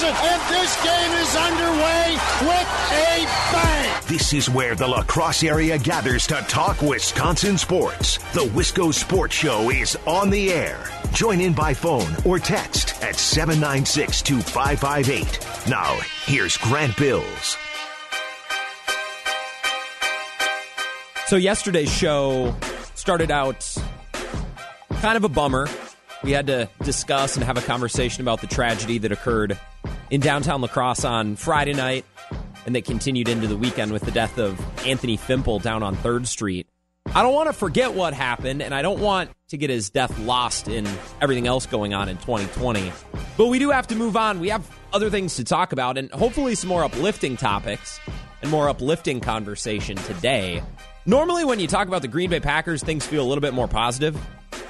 [0.00, 4.02] Wisconsin, and this game is underway with a bang.
[4.06, 8.18] This is where the La Crosse area gathers to talk Wisconsin sports.
[8.32, 10.88] The Wisco Sports Show is on the air.
[11.12, 15.68] Join in by phone or text at 796 2558.
[15.68, 17.58] Now, here's Grant Bills.
[21.26, 22.54] So, yesterday's show
[22.94, 23.66] started out
[25.00, 25.68] kind of a bummer.
[26.22, 29.58] We had to discuss and have a conversation about the tragedy that occurred
[30.10, 32.04] in downtown La Crosse on Friday night
[32.66, 36.26] and that continued into the weekend with the death of Anthony Fimple down on 3rd
[36.26, 36.66] Street.
[37.06, 40.16] I don't want to forget what happened, and I don't want to get his death
[40.20, 40.86] lost in
[41.20, 42.92] everything else going on in 2020.
[43.36, 44.38] But we do have to move on.
[44.38, 47.98] We have other things to talk about, and hopefully some more uplifting topics
[48.42, 50.62] and more uplifting conversation today.
[51.06, 53.66] Normally, when you talk about the Green Bay Packers, things feel a little bit more
[53.66, 54.16] positive.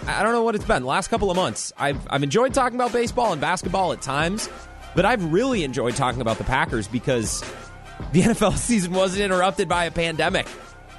[0.07, 0.83] I don't know what it's been.
[0.83, 4.49] The last couple of months, I've, I've enjoyed talking about baseball and basketball at times,
[4.95, 7.41] but I've really enjoyed talking about the Packers because
[8.13, 10.47] the NFL season wasn't interrupted by a pandemic.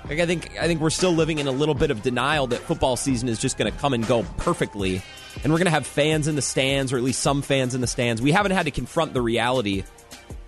[0.08, 2.60] Like I think I think we're still living in a little bit of denial that
[2.60, 5.02] football season is just going to come and go perfectly,
[5.44, 7.82] and we're going to have fans in the stands, or at least some fans in
[7.82, 8.22] the stands.
[8.22, 9.84] We haven't had to confront the reality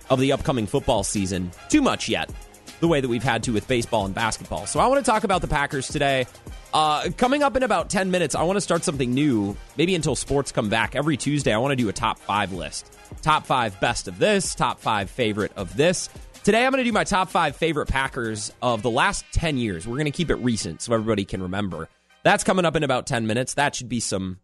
[0.10, 2.32] of the upcoming football season too much yet,
[2.80, 4.66] the way that we've had to with baseball and basketball.
[4.66, 6.26] So I want to talk about the Packers today.
[6.74, 10.16] Uh, coming up in about 10 minutes, I want to start something new, maybe until
[10.16, 10.96] sports come back.
[10.96, 12.92] Every Tuesday, I want to do a top five list.
[13.22, 16.10] Top five best of this, top five favorite of this.
[16.44, 19.88] Today, I'm going to do my top five favorite Packers of the last 10 years.
[19.88, 21.90] We're going to keep it recent so everybody can remember.
[22.24, 23.54] That's coming up in about 10 minutes.
[23.54, 24.40] That should be some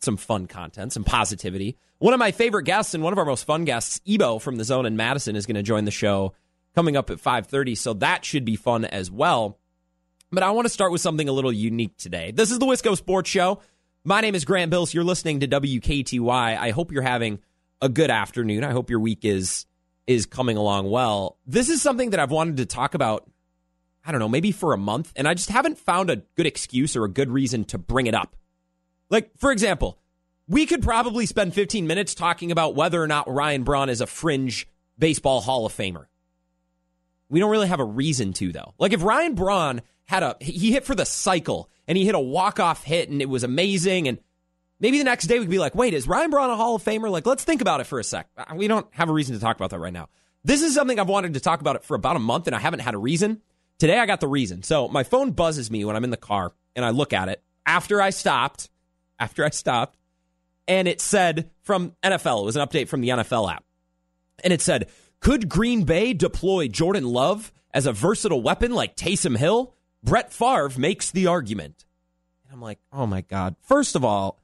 [0.00, 1.76] some fun content, some positivity.
[1.98, 4.62] One of my favorite guests and one of our most fun guests, Ebo from the
[4.62, 6.34] Zone in Madison, is going to join the show
[6.74, 7.76] coming up at 5:30.
[7.76, 9.58] So that should be fun as well.
[10.30, 12.32] But I want to start with something a little unique today.
[12.32, 13.60] This is the Wisco Sports Show.
[14.04, 14.92] My name is Grant Bills.
[14.92, 16.58] You're listening to WKTY.
[16.58, 17.38] I hope you're having
[17.80, 18.62] a good afternoon.
[18.62, 19.64] I hope your week is
[20.06, 21.38] is coming along well.
[21.46, 23.28] This is something that I've wanted to talk about,
[24.04, 26.96] I don't know, maybe for a month, and I just haven't found a good excuse
[26.96, 28.34] or a good reason to bring it up.
[29.10, 29.98] Like, for example,
[30.46, 34.06] we could probably spend 15 minutes talking about whether or not Ryan Braun is a
[34.06, 34.66] fringe
[34.98, 36.06] baseball Hall of Famer.
[37.28, 38.72] We don't really have a reason to, though.
[38.78, 42.20] Like, if Ryan Braun had a, he hit for the cycle and he hit a
[42.20, 44.18] walk-off hit and it was amazing and
[44.80, 46.84] Maybe the next day we could be like, wait, is Ryan Braun a Hall of
[46.84, 47.10] Famer?
[47.10, 48.28] Like, let's think about it for a sec.
[48.36, 50.08] Uh, we don't have a reason to talk about that right now.
[50.44, 52.60] This is something I've wanted to talk about it for about a month and I
[52.60, 53.42] haven't had a reason.
[53.78, 54.62] Today I got the reason.
[54.62, 57.42] So my phone buzzes me when I'm in the car and I look at it
[57.66, 58.70] after I stopped,
[59.18, 59.98] after I stopped,
[60.68, 63.64] and it said from NFL, it was an update from the NFL app.
[64.44, 64.88] And it said,
[65.20, 69.74] could Green Bay deploy Jordan Love as a versatile weapon like Taysom Hill?
[70.02, 71.84] Brett Favre makes the argument.
[72.44, 73.56] And I'm like, oh my God.
[73.62, 74.40] First of all,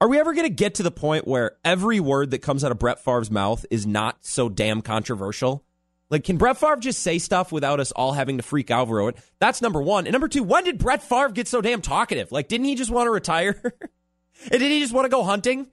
[0.00, 2.72] are we ever going to get to the point where every word that comes out
[2.72, 5.64] of Brett Favre's mouth is not so damn controversial?
[6.10, 9.08] Like, can Brett Favre just say stuff without us all having to freak out over
[9.08, 9.16] it?
[9.38, 10.06] That's number one.
[10.06, 12.30] And number two, when did Brett Favre get so damn talkative?
[12.32, 13.58] Like, didn't he just want to retire?
[14.50, 15.68] and did he just want to go hunting?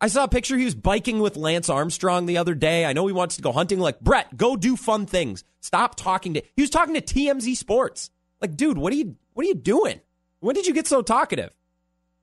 [0.00, 2.84] I saw a picture he was biking with Lance Armstrong the other day.
[2.84, 3.78] I know he wants to go hunting.
[3.78, 5.44] Like, Brett, go do fun things.
[5.60, 6.42] Stop talking to.
[6.56, 8.10] He was talking to TMZ Sports.
[8.44, 10.02] Like, dude, what are you what are you doing?
[10.40, 11.50] When did you get so talkative?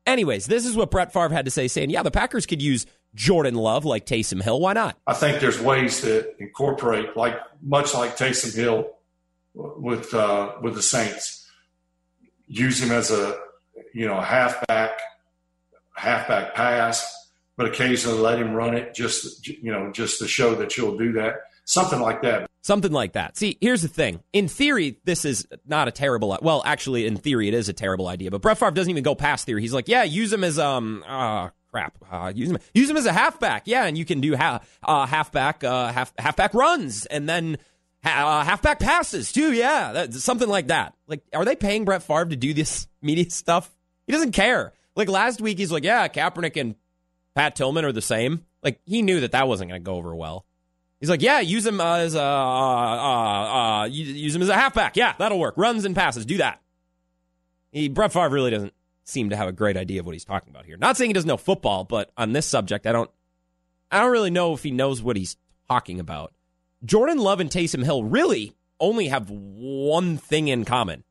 [0.06, 2.86] Anyways, this is what Brett Favre had to say, saying, yeah, the Packers could use
[3.16, 4.59] Jordan Love like Taysom Hill.
[4.59, 5.00] Why not?
[5.08, 8.92] I think there's ways to incorporate, like much like Taysom Hill
[9.56, 11.50] with uh, with the Saints,
[12.46, 13.40] use him as a
[13.92, 14.92] you know halfback,
[15.96, 20.78] halfback pass, but occasionally let him run it just you know just to show that
[20.78, 22.48] you'll do that, something like that.
[22.63, 23.38] Something like that.
[23.38, 24.22] See, here's the thing.
[24.33, 26.38] In theory, this is not a terrible.
[26.44, 28.29] Well, actually, in theory, it is a terrible idea.
[28.29, 29.61] But Brett Favre doesn't even go past theory.
[29.61, 31.97] He's like, yeah, use him as um, uh, crap.
[32.11, 33.63] Uh, use him, use him as a halfback.
[33.66, 37.57] Yeah, and you can do ha- uh, halfback, uh, half halfback runs, and then
[38.03, 39.53] uh, halfback passes too.
[39.53, 40.93] Yeah, that, something like that.
[41.07, 43.72] Like, are they paying Brett Favre to do this media stuff?
[44.05, 44.73] He doesn't care.
[44.96, 46.75] Like last week, he's like, yeah, Kaepernick and
[47.34, 48.46] Pat Tillman are the same.
[48.61, 50.46] Like he knew that that wasn't going to go over well.
[51.02, 54.96] He's like, yeah, use him as a uh, uh, uh, use him as a halfback.
[54.96, 55.56] Yeah, that'll work.
[55.58, 56.62] Runs and passes, do that.
[57.72, 60.52] He, Brett Favre really doesn't seem to have a great idea of what he's talking
[60.52, 60.78] about here.
[60.78, 63.09] Not saying he doesn't know football, but on this subject, I don't,
[63.92, 65.38] I don't really know if he knows what he's
[65.68, 66.34] talking about.
[66.86, 71.03] Jordan Love and Taysom Hill really only have one thing in common: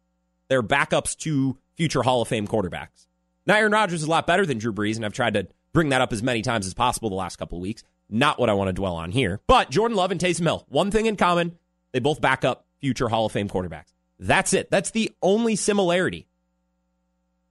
[0.49, 3.09] they're backups to future Hall of Fame quarterbacks.
[3.45, 5.89] Now, Aaron Rodgers is a lot better than Drew Brees, and I've tried to bring
[5.89, 7.83] that up as many times as possible the last couple of weeks.
[8.11, 9.41] Not what I want to dwell on here.
[9.47, 11.57] But Jordan Love and Taysom Hill, one thing in common,
[11.93, 13.95] they both back up future Hall of Fame quarterbacks.
[14.19, 14.71] That's it.
[14.71, 16.27] That's the only similarity.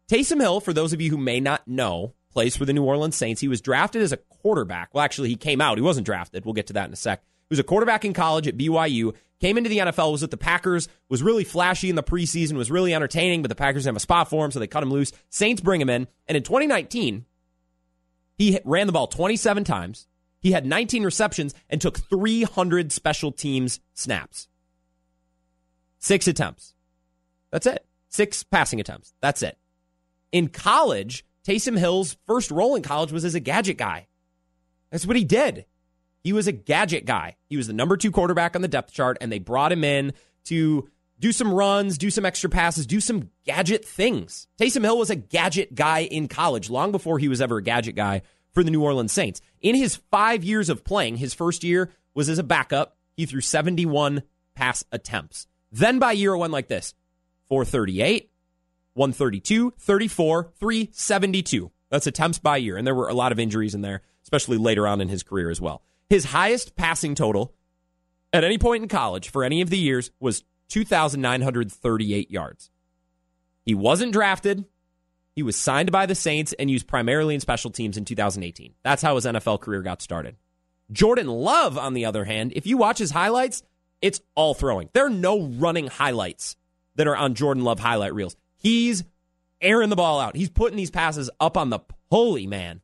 [0.10, 3.16] Taysom Hill, for those of you who may not know, plays for the New Orleans
[3.16, 3.42] Saints.
[3.42, 4.90] He was drafted as a quarterback.
[4.94, 5.78] Well, actually, he came out.
[5.78, 6.46] He wasn't drafted.
[6.46, 7.22] We'll get to that in a sec.
[7.22, 10.38] He was a quarterback in college at BYU, came into the NFL, was with the
[10.38, 13.98] Packers, was really flashy in the preseason, was really entertaining, but the Packers didn't have
[13.98, 15.12] a spot for him, so they cut him loose.
[15.30, 16.08] Saints bring him in.
[16.28, 17.26] And in 2019,
[18.38, 20.08] he ran the ball 27 times.
[20.42, 24.48] He had 19 receptions and took 300 special teams snaps.
[26.00, 26.76] Six attempts.
[27.52, 27.86] That's it.
[28.10, 29.14] Six passing attempts.
[29.22, 29.58] That's it.
[30.32, 34.08] In college, Taysom Hill's first role in college was as a gadget guy.
[34.92, 35.66] That's what he did.
[36.24, 37.38] He was a gadget guy.
[37.48, 40.14] He was the number two quarterback on the depth chart, and they brought him in
[40.46, 40.90] to
[41.20, 44.48] do some runs, do some extra passes, do some gadget things.
[44.60, 47.96] Taysom Hill was a gadget guy in college long before he was ever a gadget
[47.96, 48.22] guy
[48.60, 49.40] for the New Orleans Saints.
[49.62, 52.98] In his five years of playing, his first year was as a backup.
[53.16, 54.22] He threw 71
[54.54, 55.48] pass attempts.
[55.72, 56.94] Then by year one, like this
[57.48, 58.30] 438,
[58.96, 61.72] 132, 34, 372.
[61.90, 62.76] That's attempts by year.
[62.76, 65.50] And there were a lot of injuries in there, especially later on in his career
[65.50, 65.82] as well.
[66.10, 67.54] His highest passing total
[68.34, 72.72] at any point in college for any of the years was 2,938 yards.
[73.64, 74.66] He wasn't drafted.
[75.40, 78.74] He was signed by the Saints and used primarily in special teams in 2018.
[78.84, 80.36] That's how his NFL career got started.
[80.92, 83.64] Jordan Love, on the other hand, if you watch his highlights,
[84.02, 84.90] it's all throwing.
[84.92, 86.58] There are no running highlights
[86.96, 88.36] that are on Jordan Love highlight reels.
[88.58, 89.06] He's
[89.62, 90.36] airing the ball out.
[90.36, 91.80] He's putting these passes up on the
[92.12, 92.82] pulley, man.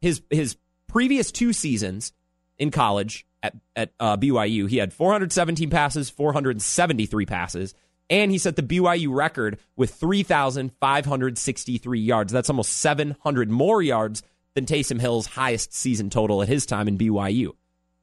[0.00, 0.56] His his
[0.88, 2.14] previous two seasons
[2.56, 7.74] in college at at uh, BYU, he had 417 passes, 473 passes,
[8.10, 12.32] and he set the BYU record with 3,563 yards.
[12.32, 14.22] That's almost 700 more yards
[14.54, 17.52] than Taysom Hill's highest season total at his time in BYU.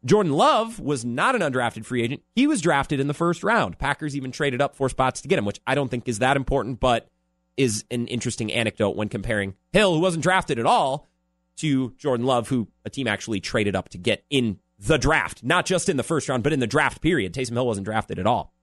[0.06, 2.24] Jordan Love was not an undrafted free agent.
[2.34, 3.78] He was drafted in the first round.
[3.78, 6.38] Packers even traded up four spots to get him, which I don't think is that
[6.38, 7.10] important, but
[7.58, 11.10] is an interesting anecdote when comparing Hill, who wasn't drafted at all,
[11.58, 15.66] to Jordan Love, who a team actually traded up to get in the draft, not
[15.66, 17.34] just in the first round, but in the draft period.
[17.34, 18.54] Taysom Hill wasn't drafted at all.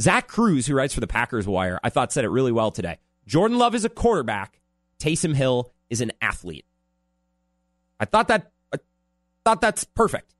[0.00, 2.98] Zach Kruse, who writes for the Packers Wire, I thought said it really well today.
[3.26, 4.60] Jordan Love is a quarterback.
[4.98, 6.66] Taysom Hill is an athlete.
[8.00, 8.78] I thought that I
[9.44, 10.34] thought that's perfect.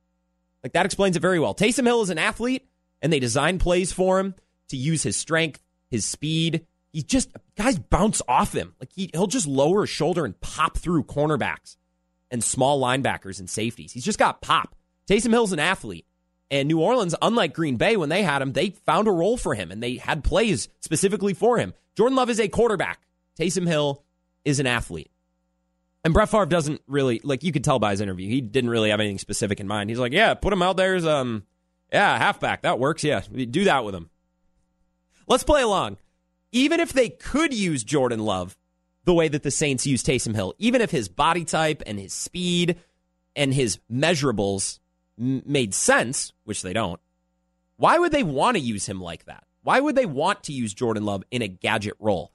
[0.62, 1.54] Like that explains it very well.
[1.54, 2.66] Taysom Hill is an athlete,
[3.00, 4.34] and they design plays for him
[4.68, 6.66] to use his strength, his speed.
[6.92, 8.74] He just guys bounce off him.
[8.80, 11.76] Like he, he'll just lower his shoulder and pop through cornerbacks
[12.30, 13.92] and small linebackers and safeties.
[13.92, 14.74] He's just got pop.
[15.08, 16.06] Taysom Hill's an athlete.
[16.50, 19.54] And New Orleans, unlike Green Bay, when they had him, they found a role for
[19.54, 21.74] him and they had plays specifically for him.
[21.96, 23.00] Jordan Love is a quarterback.
[23.38, 24.04] Taysom Hill
[24.44, 25.10] is an athlete.
[26.04, 28.28] And Brett Favre doesn't really like you could tell by his interview.
[28.28, 29.88] He didn't really have anything specific in mind.
[29.88, 31.44] He's like, yeah, put him out there as um,
[31.90, 32.62] yeah, halfback.
[32.62, 33.02] That works.
[33.02, 34.10] Yeah, do that with him.
[35.26, 35.96] Let's play along.
[36.52, 38.56] Even if they could use Jordan Love
[39.04, 42.12] the way that the Saints use Taysom Hill, even if his body type and his
[42.12, 42.76] speed
[43.34, 44.78] and his measurables
[45.16, 47.00] made sense, which they don't,
[47.76, 49.44] why would they want to use him like that?
[49.62, 52.32] Why would they want to use Jordan Love in a gadget role?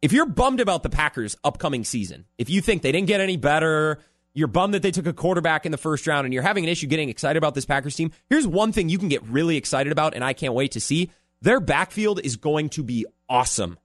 [0.00, 3.36] If you're bummed about the Packers' upcoming season, if you think they didn't get any
[3.36, 3.98] better,
[4.34, 6.70] you're bummed that they took a quarterback in the first round, and you're having an
[6.70, 9.90] issue getting excited about this Packers team, here's one thing you can get really excited
[9.90, 11.10] about, and I can't wait to see.
[11.40, 13.78] Their backfield is going to be awesome.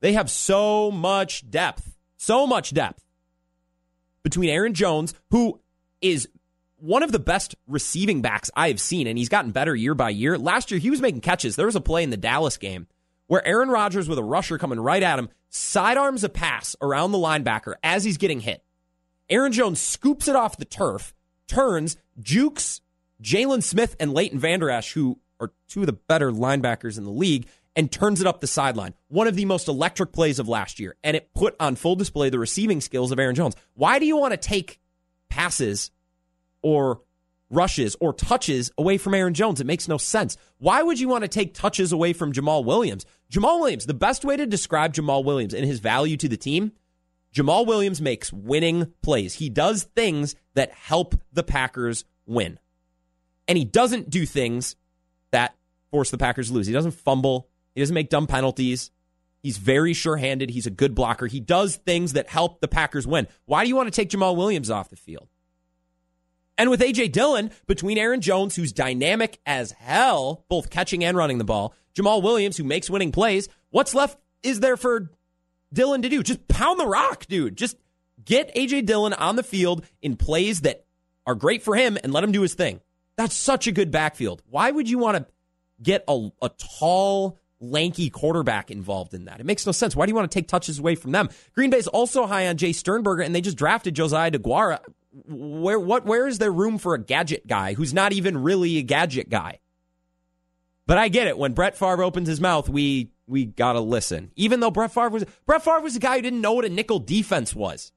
[0.00, 3.02] They have so much depth, so much depth
[4.22, 5.60] between Aaron Jones, who
[6.00, 6.28] is
[6.82, 10.10] one of the best receiving backs I have seen, and he's gotten better year by
[10.10, 10.36] year.
[10.36, 11.54] Last year, he was making catches.
[11.54, 12.88] There was a play in the Dallas game
[13.28, 17.18] where Aaron Rodgers, with a rusher coming right at him, sidearms a pass around the
[17.18, 18.64] linebacker as he's getting hit.
[19.30, 21.14] Aaron Jones scoops it off the turf,
[21.46, 22.80] turns, jukes
[23.22, 27.10] Jaylon Smith and Leighton Vander Esch, who are two of the better linebackers in the
[27.10, 27.46] league,
[27.76, 28.92] and turns it up the sideline.
[29.06, 30.96] One of the most electric plays of last year.
[31.04, 33.54] And it put on full display the receiving skills of Aaron Jones.
[33.74, 34.80] Why do you want to take
[35.30, 35.90] passes
[36.62, 37.00] or
[37.50, 39.60] rushes or touches away from Aaron Jones?
[39.60, 40.36] It makes no sense.
[40.58, 43.04] Why would you want to take touches away from Jamaal Williams?
[43.30, 46.72] Jamaal Williams, the best way to describe Jamaal Williams and his value to the team,
[47.34, 49.34] Jamaal Williams makes winning plays.
[49.34, 52.58] He does things that help the Packers win.
[53.48, 54.76] And he doesn't do things
[55.30, 55.54] that
[55.90, 56.66] force the Packers to lose.
[56.66, 57.48] He doesn't fumble.
[57.74, 58.90] He doesn't make dumb penalties.
[59.42, 60.50] He's very sure handed.
[60.50, 61.26] He's a good blocker.
[61.26, 63.26] He does things that help the Packers win.
[63.46, 65.28] Why do you want to take Jamaal Williams off the field?
[66.62, 67.08] And with A.J.
[67.08, 72.22] Dillon, between Aaron Jones, who's dynamic as hell, both catching and running the ball, Jamaal
[72.22, 75.10] Williams, who makes winning plays, what's left is there for
[75.72, 76.22] Dillon to do?
[76.22, 77.56] Just pound the rock, dude.
[77.56, 77.76] Just
[78.24, 78.82] get A.J.
[78.82, 80.84] Dillon on the field in plays that
[81.26, 82.80] are great for him and let him do his thing.
[83.16, 84.40] That's such a good backfield.
[84.48, 85.26] Why would you want to
[85.82, 89.40] get a, a tall, lanky quarterback involved in that.
[89.40, 89.96] It makes no sense.
[89.96, 91.28] Why do you want to take touches away from them?
[91.54, 94.78] Green Bay's also high on Jace Sternberger, and they just drafted Josiah DeGuara.
[95.26, 98.82] Where what where is there room for a gadget guy who's not even really a
[98.82, 99.60] gadget guy?
[100.86, 101.38] But I get it.
[101.38, 104.30] When Brett Favre opens his mouth, we we gotta listen.
[104.36, 106.68] Even though Brett Favre was Brett Favre was a guy who didn't know what a
[106.68, 107.92] nickel defense was.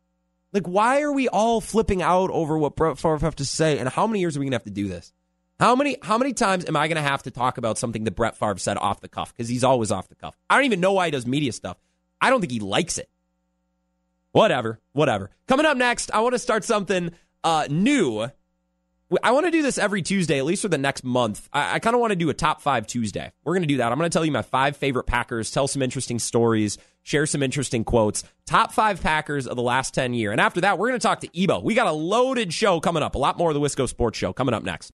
[0.52, 3.78] Like, why are we all flipping out over what Brett Favre have to say?
[3.78, 5.14] And how many years are we gonna have to do this?
[5.60, 8.38] How many how many times am I gonna have to talk about something that Brett
[8.38, 9.34] Favre said off the cuff?
[9.34, 10.38] Because he's always off the cuff.
[10.50, 11.78] I don't even know why he does media stuff.
[12.22, 13.10] I don't think he likes it.
[14.36, 15.30] Whatever, whatever.
[15.48, 17.12] Coming up next, I want to start something
[17.44, 18.28] uh, new
[19.24, 21.48] I want to do this every Tuesday, at least for the next month.
[21.54, 23.32] I, I kind of want to do a top five Tuesday.
[23.44, 23.92] We're going to do that.
[23.92, 27.44] I'm going to tell you my five favorite Packers, tell some interesting stories, share some
[27.44, 28.24] interesting quotes.
[28.48, 30.32] Top five Packers of the last 10 year.
[30.32, 31.60] And after that, we're going to talk to Ebo.
[31.60, 33.16] We got a loaded show coming up.
[33.16, 34.92] A lot more of the Wisco Sports Show coming up next.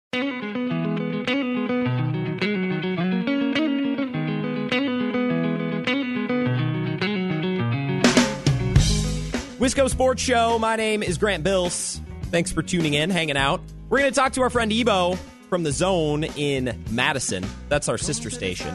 [9.60, 10.58] Wisco Sports Show.
[10.58, 12.00] My name is Grant Bills.
[12.32, 13.60] Thanks for tuning in, hanging out.
[13.90, 15.16] We're going to talk to our friend Ebo
[15.50, 17.46] from the Zone in Madison.
[17.68, 18.74] That's our sister station.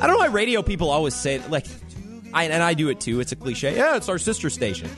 [0.00, 1.66] I don't know why radio people always say like,
[2.32, 3.18] I, and I do it too.
[3.18, 3.74] It's a cliche.
[3.74, 4.88] Yeah, it's our sister station.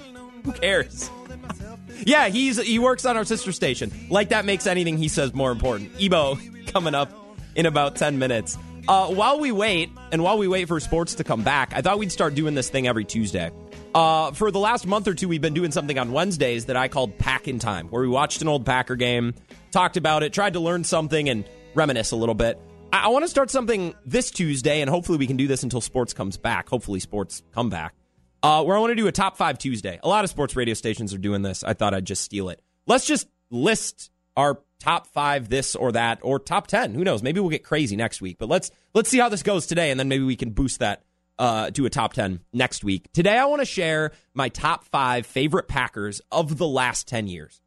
[0.44, 1.10] Who cares?
[2.04, 3.90] yeah, he's he works on our sister station.
[4.10, 5.90] Like that makes anything he says more important.
[5.98, 6.36] Ebo
[6.66, 7.10] coming up
[7.54, 8.58] in about ten minutes.
[8.86, 11.98] Uh, while we wait, and while we wait for sports to come back, I thought
[11.98, 13.50] we'd start doing this thing every Tuesday.
[13.94, 16.88] Uh, for the last month or two, we've been doing something on Wednesdays that I
[16.88, 19.34] called Pack in Time, where we watched an old Packer game,
[19.70, 22.60] talked about it, tried to learn something, and reminisce a little bit.
[22.92, 25.80] I, I want to start something this Tuesday, and hopefully we can do this until
[25.80, 26.68] sports comes back.
[26.68, 27.94] Hopefully, sports come back.
[28.42, 29.98] Uh, where I want to do a top five Tuesday.
[30.02, 31.64] A lot of sports radio stations are doing this.
[31.64, 32.62] I thought I'd just steal it.
[32.86, 36.94] Let's just list our top five, this or that, or top ten.
[36.94, 37.22] Who knows?
[37.22, 38.36] Maybe we'll get crazy next week.
[38.38, 41.02] But let's let's see how this goes today, and then maybe we can boost that
[41.38, 43.12] uh, to a top 10 next week.
[43.12, 47.60] Today, I want to share my top five favorite Packers of the last 10 years.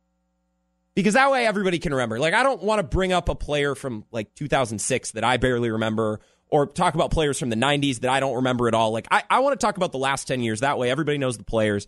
[0.93, 2.19] Because that way everybody can remember.
[2.19, 5.71] Like, I don't want to bring up a player from like 2006 that I barely
[5.71, 8.91] remember or talk about players from the 90s that I don't remember at all.
[8.91, 10.59] Like, I, I want to talk about the last 10 years.
[10.59, 11.87] That way everybody knows the players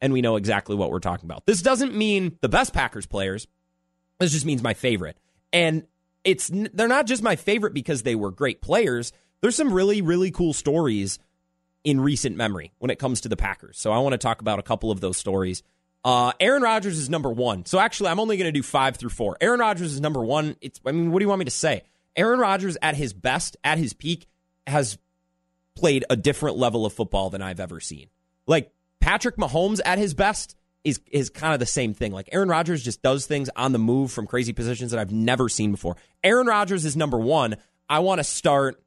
[0.00, 1.46] and we know exactly what we're talking about.
[1.46, 3.48] This doesn't mean the best Packers players.
[4.20, 5.18] This just means my favorite.
[5.52, 5.86] And
[6.22, 9.12] it's they're not just my favorite because they were great players
[9.44, 11.18] there's some really, really cool stories
[11.84, 13.78] in recent memory when it comes to the Packers.
[13.78, 15.62] So I want to talk about a couple of those stories.
[16.02, 17.66] Uh, Aaron Rodgers is number one.
[17.66, 19.36] So actually, I'm only going to do five through four.
[19.42, 20.56] Aaron Rodgers is number one.
[20.62, 21.82] It's, I mean, what do you want me to say?
[22.16, 24.28] Aaron Rodgers at his best, at his peak,
[24.66, 24.96] has
[25.74, 28.08] played a different level of football than I've ever seen.
[28.46, 32.12] Like Patrick Mahomes at his best is is kind of the same thing.
[32.12, 35.50] Like Aaron Rodgers just does things on the move from crazy positions that I've never
[35.50, 35.96] seen before.
[36.22, 37.56] Aaron Rodgers is number one.
[37.90, 38.82] I want to start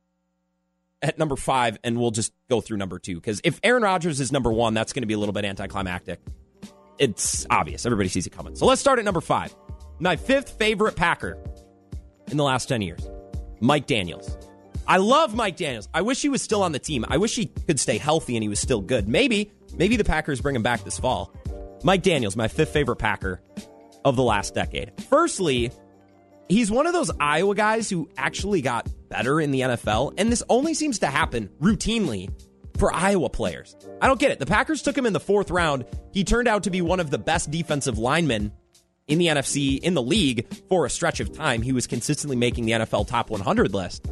[1.01, 3.15] at number five, and we'll just go through number two.
[3.15, 6.19] Because if Aaron Rodgers is number one, that's going to be a little bit anticlimactic.
[6.97, 7.85] It's obvious.
[7.85, 8.55] Everybody sees it coming.
[8.55, 9.55] So let's start at number five.
[9.99, 11.37] My fifth favorite Packer
[12.29, 13.07] in the last 10 years
[13.59, 14.37] Mike Daniels.
[14.87, 15.89] I love Mike Daniels.
[15.93, 17.03] I wish he was still on the team.
[17.07, 19.07] I wish he could stay healthy and he was still good.
[19.07, 21.33] Maybe, maybe the Packers bring him back this fall.
[21.83, 23.41] Mike Daniels, my fifth favorite Packer
[24.05, 24.93] of the last decade.
[25.09, 25.71] Firstly,
[26.49, 30.43] he's one of those Iowa guys who actually got better in the NFL, and this
[30.49, 32.29] only seems to happen routinely
[32.77, 33.75] for Iowa players.
[34.01, 34.39] I don't get it.
[34.39, 35.85] The Packers took him in the fourth round.
[36.11, 38.51] He turned out to be one of the best defensive linemen
[39.07, 41.61] in the NFC, in the league, for a stretch of time.
[41.61, 44.05] He was consistently making the NFL top 100 list.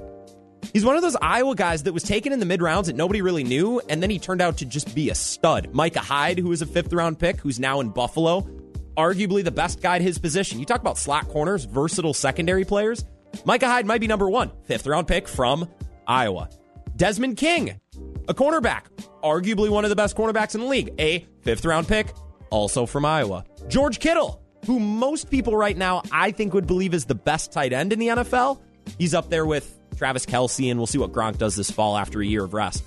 [0.73, 3.21] He's one of those Iowa guys that was taken in the mid rounds that nobody
[3.21, 5.73] really knew, and then he turned out to just be a stud.
[5.73, 8.47] Micah Hyde, who was a fifth round pick, who's now in Buffalo,
[8.95, 10.59] arguably the best guy at his position.
[10.59, 13.05] You talk about slot corners, versatile secondary players.
[13.43, 15.67] Micah Hyde might be number one, fifth round pick from
[16.07, 16.49] Iowa.
[16.95, 17.79] Desmond King,
[18.29, 18.83] a cornerback,
[19.23, 22.13] arguably one of the best cornerbacks in the league, a fifth round pick,
[22.49, 23.43] also from Iowa.
[23.67, 27.73] George Kittle, who most people right now I think would believe is the best tight
[27.73, 28.59] end in the NFL.
[28.97, 32.21] He's up there with Travis Kelce, and we'll see what Gronk does this fall after
[32.21, 32.83] a year of rest.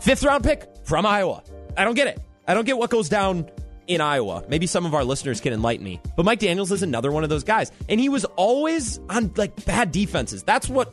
[0.00, 1.42] Fifth round pick from Iowa.
[1.76, 2.20] I don't get it.
[2.46, 3.48] I don't get what goes down
[3.86, 4.44] in Iowa.
[4.48, 6.00] Maybe some of our listeners can enlighten me.
[6.16, 7.70] But Mike Daniels is another one of those guys.
[7.88, 10.42] And he was always on like bad defenses.
[10.42, 10.92] That's what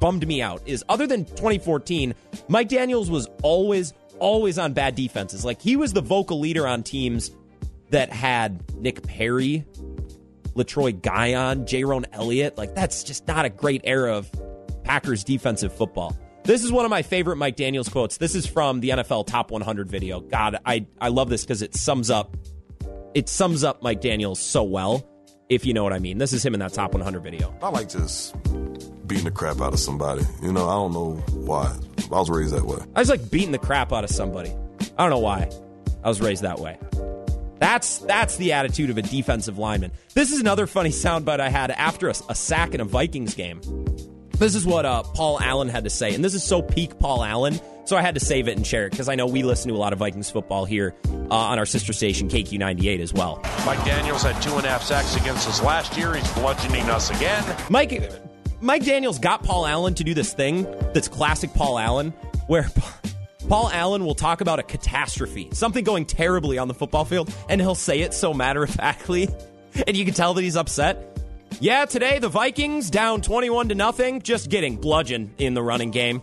[0.00, 2.14] bummed me out is other than 2014,
[2.48, 5.44] Mike Daniels was always always on bad defenses.
[5.44, 7.30] Like he was the vocal leader on teams
[7.90, 9.64] that had Nick Perry,
[10.54, 12.56] Letroy Guion, Jayrone Elliott.
[12.56, 14.30] Like that's just not a great era of
[14.84, 16.16] Packers defensive football.
[16.46, 18.18] This is one of my favorite Mike Daniels quotes.
[18.18, 20.20] This is from the NFL Top 100 video.
[20.20, 22.36] God, I I love this because it sums up
[23.14, 25.10] it sums up Mike Daniels so well,
[25.48, 26.18] if you know what I mean.
[26.18, 27.52] This is him in that Top 100 video.
[27.60, 28.36] I like just
[29.08, 30.22] beating the crap out of somebody.
[30.40, 31.76] You know, I don't know why.
[32.12, 32.78] I was raised that way.
[32.94, 34.50] I was like beating the crap out of somebody.
[34.96, 35.50] I don't know why.
[36.04, 36.78] I was raised that way.
[37.58, 39.90] That's that's the attitude of a defensive lineman.
[40.14, 43.60] This is another funny soundbite I had after a, a sack in a Vikings game.
[44.38, 47.24] This is what uh, Paul Allen had to say, and this is so peak Paul
[47.24, 47.58] Allen.
[47.86, 49.74] So I had to save it and share it because I know we listen to
[49.74, 50.94] a lot of Vikings football here
[51.30, 53.40] uh, on our sister station KQ98 as well.
[53.64, 56.12] Mike Daniels had two and a half sacks against us last year.
[56.14, 57.44] He's bludgeoning us again.
[57.70, 58.12] Mike
[58.60, 62.10] Mike Daniels got Paul Allen to do this thing that's classic Paul Allen,
[62.46, 62.68] where
[63.48, 67.60] Paul Allen will talk about a catastrophe, something going terribly on the football field, and
[67.60, 69.28] he'll say it so matter of factly,
[69.86, 71.15] and you can tell that he's upset.
[71.60, 76.22] Yeah, today the Vikings down 21 to nothing, just getting bludgeoned in the running game.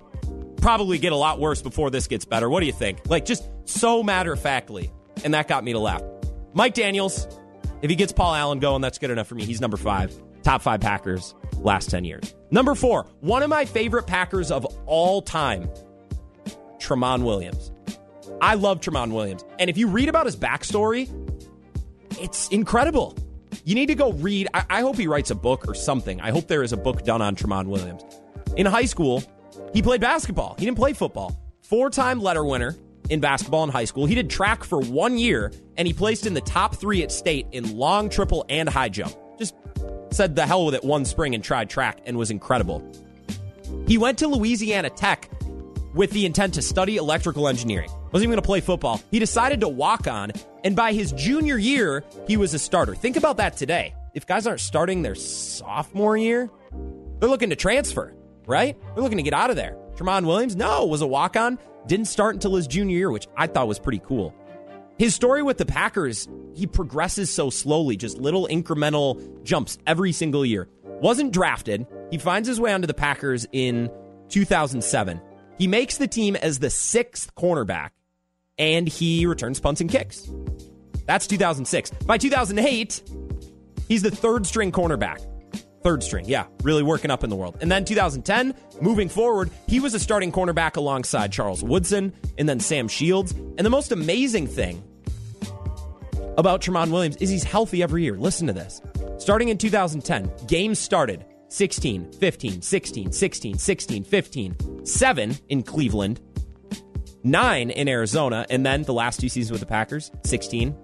[0.57, 2.49] Probably get a lot worse before this gets better.
[2.49, 2.99] What do you think?
[3.07, 4.91] Like, just so matter of factly.
[5.23, 6.03] And that got me to laugh.
[6.53, 7.27] Mike Daniels,
[7.81, 9.43] if he gets Paul Allen going, that's good enough for me.
[9.43, 10.13] He's number five.
[10.43, 12.35] Top five Packers last 10 years.
[12.51, 15.69] Number four, one of my favorite Packers of all time,
[16.77, 17.71] Tramon Williams.
[18.41, 19.43] I love Tramon Williams.
[19.57, 21.09] And if you read about his backstory,
[22.19, 23.17] it's incredible.
[23.63, 24.47] You need to go read.
[24.53, 26.19] I, I, hope he writes a book or something.
[26.19, 28.03] I hope there is a book done on Tramon Williams.
[28.57, 29.23] In high school,
[29.73, 30.55] he played basketball.
[30.59, 31.39] He didn't play football.
[31.61, 32.75] Four time letter winner
[33.09, 34.05] in basketball in high school.
[34.05, 37.47] He did track for one year and he placed in the top three at state
[37.51, 39.15] in long, triple, and high jump.
[39.37, 39.55] Just
[40.11, 42.85] said the hell with it one spring and tried track and was incredible.
[43.87, 45.29] He went to Louisiana Tech
[45.93, 47.89] with the intent to study electrical engineering.
[48.11, 49.01] Wasn't even going to play football.
[49.11, 50.31] He decided to walk on,
[50.63, 52.95] and by his junior year, he was a starter.
[52.95, 53.93] Think about that today.
[54.13, 56.49] If guys aren't starting their sophomore year,
[57.19, 58.13] they're looking to transfer,
[58.45, 58.77] right?
[58.93, 59.77] They're looking to get out of there.
[59.95, 63.47] Tramon Williams, no, was a walk on, didn't start until his junior year, which I
[63.47, 64.33] thought was pretty cool.
[64.97, 70.45] His story with the Packers, he progresses so slowly, just little incremental jumps every single
[70.45, 70.69] year.
[70.83, 71.87] Wasn't drafted.
[72.11, 73.89] He finds his way onto the Packers in
[74.29, 75.19] 2007.
[75.57, 77.89] He makes the team as the sixth cornerback,
[78.57, 80.29] and he returns punts and kicks.
[81.05, 81.91] That's 2006.
[82.05, 83.01] By 2008,
[83.87, 85.25] he's the third string cornerback.
[85.83, 87.57] Third string, yeah, really working up in the world.
[87.59, 92.61] And then 2010, moving forward, he was a starting cornerback alongside Charles Woodson and then
[92.61, 93.31] Sam Shields.
[93.31, 94.81] And the most amazing thing
[96.37, 98.17] about Tramon Williams is he's healthy every year.
[98.17, 98.81] Listen to this.
[99.17, 106.21] Starting in 2010, games started 16, 15, 16, 16, 16, 15, 7 in Cleveland,
[107.23, 110.75] 9 in Arizona, and then the last two seasons with the Packers, 16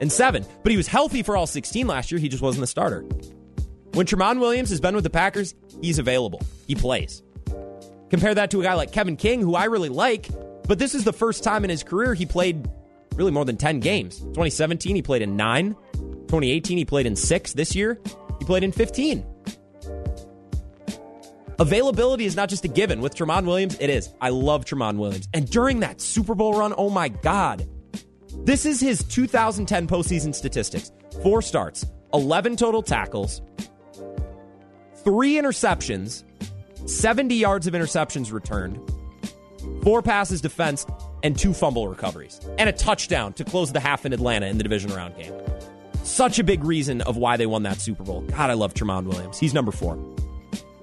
[0.00, 0.44] and 7.
[0.62, 2.20] But he was healthy for all 16 last year.
[2.20, 3.00] He just wasn't the starter.
[3.94, 6.40] When Tramon Williams has been with the Packers, he's available.
[6.66, 7.22] He plays.
[8.10, 10.28] Compare that to a guy like Kevin King, who I really like,
[10.66, 12.68] but this is the first time in his career he played
[13.16, 14.20] really more than 10 games.
[14.20, 15.74] 2017, he played in 9.
[15.94, 17.52] 2018, he played in 6.
[17.54, 17.98] This year,
[18.38, 19.26] he played in 15.
[21.60, 23.00] Availability is not just a given.
[23.00, 24.12] With Tramon Williams, it is.
[24.20, 25.28] I love Tramon Williams.
[25.34, 27.68] And during that Super Bowl run, oh my God.
[28.44, 30.92] This is his 2010 postseason statistics
[31.22, 33.42] four starts, 11 total tackles,
[35.02, 36.22] three interceptions,
[36.88, 38.78] 70 yards of interceptions returned,
[39.82, 40.88] four passes defensed,
[41.24, 44.62] and two fumble recoveries, and a touchdown to close the half in Atlanta in the
[44.62, 45.32] division round game.
[46.04, 48.20] Such a big reason of why they won that Super Bowl.
[48.22, 49.38] God, I love Tramon Williams.
[49.38, 49.98] He's number four.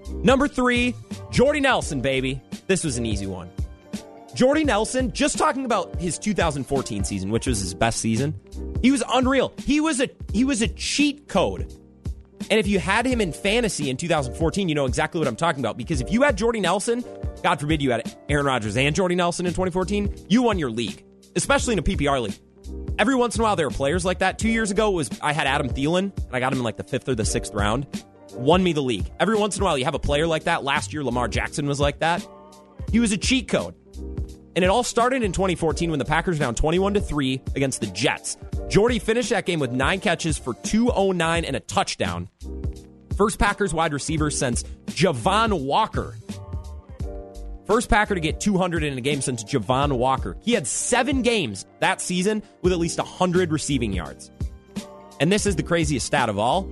[0.09, 0.95] Number three,
[1.31, 2.41] Jordy Nelson, baby.
[2.67, 3.49] This was an easy one.
[4.35, 8.37] Jordy Nelson, just talking about his 2014 season, which was his best season,
[8.81, 9.53] he was unreal.
[9.59, 11.73] He was a he was a cheat code.
[12.51, 15.61] And if you had him in fantasy in 2014, you know exactly what I'm talking
[15.61, 15.77] about.
[15.77, 17.03] Because if you had Jordy Nelson,
[17.41, 21.03] God forbid you had Aaron Rodgers and Jordy Nelson in 2014, you won your league,
[21.35, 22.37] especially in a PPR league.
[22.99, 24.37] Every once in a while, there are players like that.
[24.37, 26.83] Two years ago, was I had Adam Thielen, and I got him in like the
[26.83, 27.87] fifth or the sixth round
[28.35, 29.09] won me the league.
[29.19, 30.63] Every once in a while, you have a player like that.
[30.63, 32.27] Last year, Lamar Jackson was like that.
[32.91, 33.75] He was a cheat code.
[34.55, 37.87] And it all started in 2014 when the Packers down 21 to 3 against the
[37.87, 38.37] Jets.
[38.69, 42.29] Jordy finished that game with nine catches for 209 and a touchdown.
[43.17, 46.15] First Packers wide receiver since Javon Walker.
[47.65, 50.37] First Packer to get 200 in a game since Javon Walker.
[50.41, 54.31] He had seven games that season with at least 100 receiving yards.
[55.19, 56.69] And this is the craziest stat of all.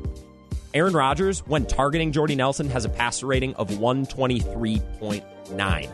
[0.74, 5.92] Aaron Rodgers, when targeting Jordy Nelson, has a passer rating of 123.9.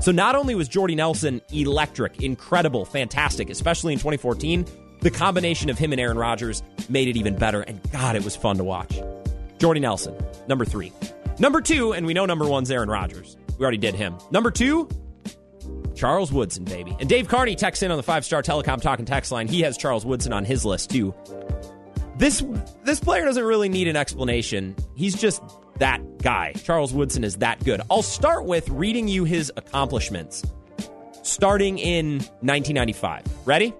[0.00, 4.66] So not only was Jordy Nelson electric, incredible, fantastic, especially in 2014,
[5.00, 7.62] the combination of him and Aaron Rodgers made it even better.
[7.62, 9.00] And God, it was fun to watch.
[9.58, 10.14] Jordy Nelson,
[10.48, 10.92] number three.
[11.38, 13.36] Number two, and we know number one's Aaron Rodgers.
[13.58, 14.16] We already did him.
[14.30, 14.88] Number two,
[15.94, 16.96] Charles Woodson, baby.
[17.00, 19.48] And Dave Carney texts in on the five star telecom talking text line.
[19.48, 21.14] He has Charles Woodson on his list, too.
[22.24, 22.42] This
[22.84, 24.74] this player doesn't really need an explanation.
[24.94, 25.42] He's just
[25.78, 26.54] that guy.
[26.54, 27.82] Charles Woodson is that good.
[27.90, 30.42] I'll start with reading you his accomplishments
[31.20, 33.24] starting in 1995.
[33.44, 33.74] Ready?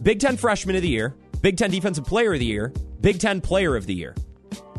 [0.00, 3.40] Big Ten Freshman of the Year, Big Ten Defensive Player of the Year, Big Ten
[3.40, 4.14] Player of the Year,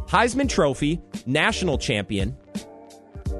[0.07, 2.37] Heisman Trophy, National Champion,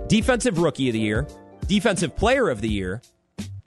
[0.08, 1.26] Defensive Rookie of the Year,
[1.68, 3.02] Defensive Player of the Year,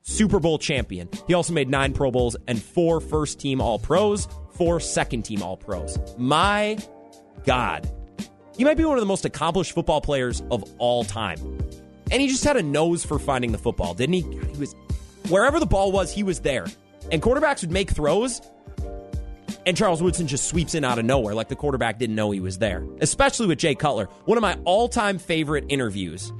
[0.02, 1.08] Super Bowl champion.
[1.26, 5.42] He also made nine Pro Bowls and four first team All Pros, four second team
[5.42, 5.98] All Pros.
[6.18, 6.78] My
[7.44, 7.88] God.
[8.56, 11.38] He might be one of the most accomplished football players of all time.
[12.10, 14.20] And he just had a nose for finding the football, didn't he?
[14.22, 14.74] He was
[15.28, 16.66] wherever the ball was, he was there.
[17.10, 18.40] And quarterbacks would make throws,
[19.66, 22.40] and Charles Woodson just sweeps in out of nowhere, like the quarterback didn't know he
[22.40, 22.86] was there.
[23.00, 24.06] Especially with Jay Cutler.
[24.26, 26.32] One of my all time favorite interviews.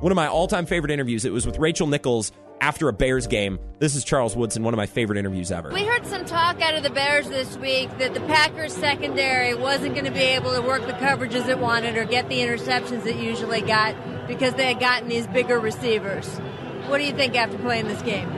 [0.00, 1.24] One of my all time favorite interviews.
[1.24, 3.58] It was with Rachel Nichols after a Bears game.
[3.80, 5.70] This is Charles Woodson, one of my favorite interviews ever.
[5.70, 9.94] We heard some talk out of the Bears this week that the Packers secondary wasn't
[9.94, 13.16] going to be able to work the coverages it wanted or get the interceptions it
[13.16, 13.96] usually got
[14.28, 16.38] because they had gotten these bigger receivers.
[16.86, 18.32] What do you think after playing this game?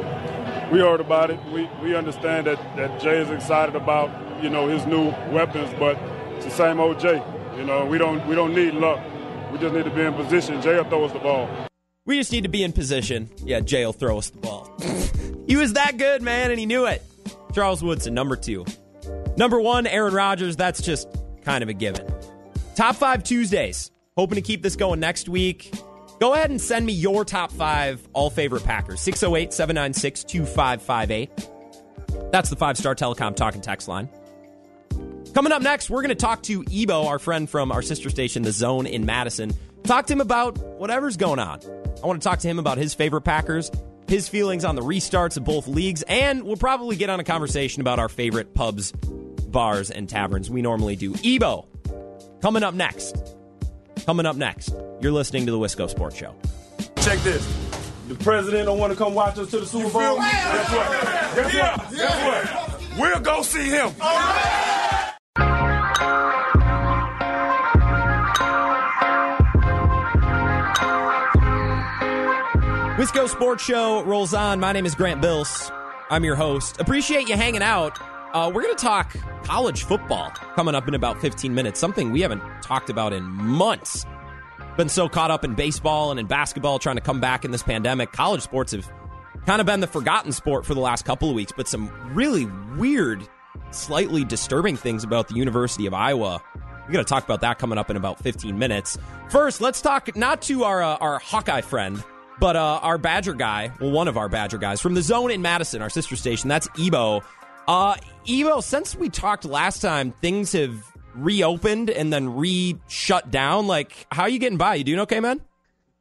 [0.71, 1.39] We heard about it.
[1.53, 4.11] We, we understand that, that Jay is excited about,
[4.43, 5.99] you know, his new weapons, but
[6.37, 7.23] it's the same old Jay.
[7.59, 9.01] You know, we don't we don't need luck.
[9.53, 10.61] We just need to be in position.
[10.63, 11.49] Jay will throw us the ball.
[12.07, 13.31] We just need to be in position.
[13.45, 14.71] Yeah, Jay will throw us the ball.
[15.47, 17.03] he was that good, man, and he knew it.
[17.55, 18.67] Charles Woodson, number two.
[19.37, 20.57] Number one, Aaron Rodgers.
[20.57, 21.09] That's just
[21.45, 22.07] kind of a given.
[22.75, 23.91] Top five Tuesdays.
[24.17, 25.73] Hoping to keep this going next week.
[26.21, 29.01] Go ahead and send me your top five all favorite Packers.
[29.01, 32.31] 608 796 2558.
[32.31, 34.09] That's the five star telecom talking text line.
[35.35, 38.43] Coming up next, we're going to talk to Ebo, our friend from our sister station,
[38.43, 39.53] The Zone in Madison.
[39.83, 41.61] Talk to him about whatever's going on.
[42.05, 43.71] I want to talk to him about his favorite Packers,
[44.07, 47.81] his feelings on the restarts of both leagues, and we'll probably get on a conversation
[47.81, 50.51] about our favorite pubs, bars, and taverns.
[50.51, 51.15] We normally do.
[51.25, 51.67] Ebo,
[52.43, 53.17] coming up next.
[54.05, 56.35] Coming up next, you're listening to the Wisco Sports Show.
[56.97, 57.43] Check this.
[58.09, 60.17] The president don't want to come watch us to the Super Bowl.
[60.17, 60.91] Guess what?
[61.37, 61.91] Guess what?
[61.91, 62.99] Guess what?
[63.01, 63.95] We'll go see him.
[73.05, 74.61] Wisco Sports Show rolls on.
[74.61, 75.71] My name is Grant Bills.
[76.09, 76.81] I'm your host.
[76.81, 77.99] Appreciate you hanging out.
[78.33, 82.23] Uh, we're going to talk college football coming up in about 15 minutes, something we
[82.23, 84.07] haven't talked about in months.
[84.79, 87.63] Been so caught up in baseball and in basketball trying to come back in this
[87.63, 88.11] pandemic.
[88.11, 88.91] College sports have
[89.45, 92.47] kind of been the forgotten sport for the last couple of weeks, but some really
[92.79, 93.29] weird,
[93.71, 96.43] slightly disturbing things about the University of Iowa.
[96.87, 98.97] We're going to talk about that coming up in about 15 minutes.
[99.29, 102.03] First, let's talk not to our uh, our Hawkeye friend,
[102.39, 105.43] but uh, our Badger guy, well, one of our Badger guys from the Zone in
[105.43, 106.49] Madison, our sister station.
[106.49, 107.23] That's Ebo.
[107.67, 107.97] Uh,
[108.29, 113.67] Ebo, since we talked last time, things have reopened and then re shut down.
[113.67, 114.75] Like, how are you getting by?
[114.75, 115.41] You doing okay, man?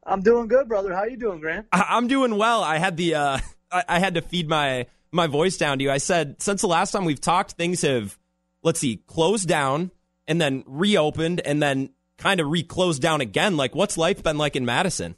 [0.05, 0.93] I'm doing good, brother.
[0.93, 1.67] How are you doing, Grant?
[1.71, 2.63] I- am doing well.
[2.63, 3.39] I had the uh,
[3.71, 5.91] I-, I had to feed my my voice down to you.
[5.91, 8.17] I said since the last time we've talked, things have
[8.63, 9.91] let's see closed down
[10.27, 13.57] and then reopened and then kind of reclosed down again.
[13.57, 15.15] Like, what's life been like in Madison?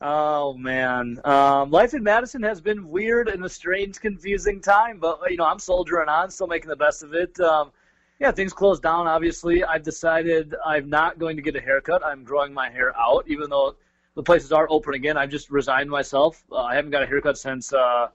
[0.00, 4.98] Oh man, um, life in Madison has been weird and a strange, confusing time.
[5.00, 7.38] But you know, I'm soldiering on, still making the best of it.
[7.40, 7.72] Um,
[8.20, 9.08] yeah, things closed down.
[9.08, 12.04] Obviously, I've decided I'm not going to get a haircut.
[12.04, 13.74] I'm growing my hair out, even though
[14.14, 15.16] the places are open again.
[15.16, 16.44] I've just resigned myself.
[16.50, 18.08] Uh, I haven't got a haircut since uh,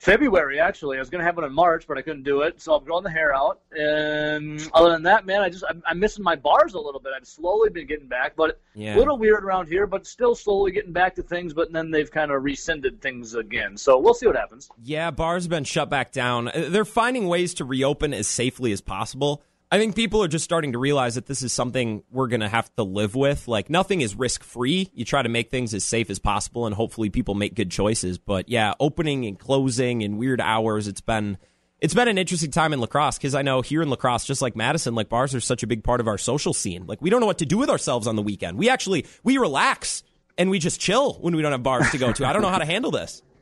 [0.00, 0.96] February, actually.
[0.96, 2.58] I was going to have one in March, but I couldn't do it.
[2.60, 3.60] So I'm growing the hair out.
[3.70, 7.12] And other than that, man, I just I'm, I'm missing my bars a little bit.
[7.14, 8.96] I've slowly been getting back, but Yeah.
[8.96, 11.52] a little weird around here, but still slowly getting back to things.
[11.52, 13.76] But then they've kind of rescinded things again.
[13.76, 14.70] So we'll see what happens.
[14.82, 16.50] Yeah, bars have been shut back down.
[16.54, 19.42] They're finding ways to reopen as safely as possible.
[19.72, 22.48] I think people are just starting to realize that this is something we're going to
[22.48, 23.46] have to live with.
[23.46, 24.90] Like, nothing is risk free.
[24.94, 28.18] You try to make things as safe as possible, and hopefully people make good choices.
[28.18, 31.38] But yeah, opening and closing in weird hours, it's been.
[31.78, 34.26] It's been an interesting time in La Crosse because I know here in La Crosse,
[34.26, 36.86] just like Madison, like bars are such a big part of our social scene.
[36.86, 38.58] Like we don't know what to do with ourselves on the weekend.
[38.58, 40.02] We actually we relax
[40.36, 42.26] and we just chill when we don't have bars to go to.
[42.26, 43.22] I don't know how to handle this.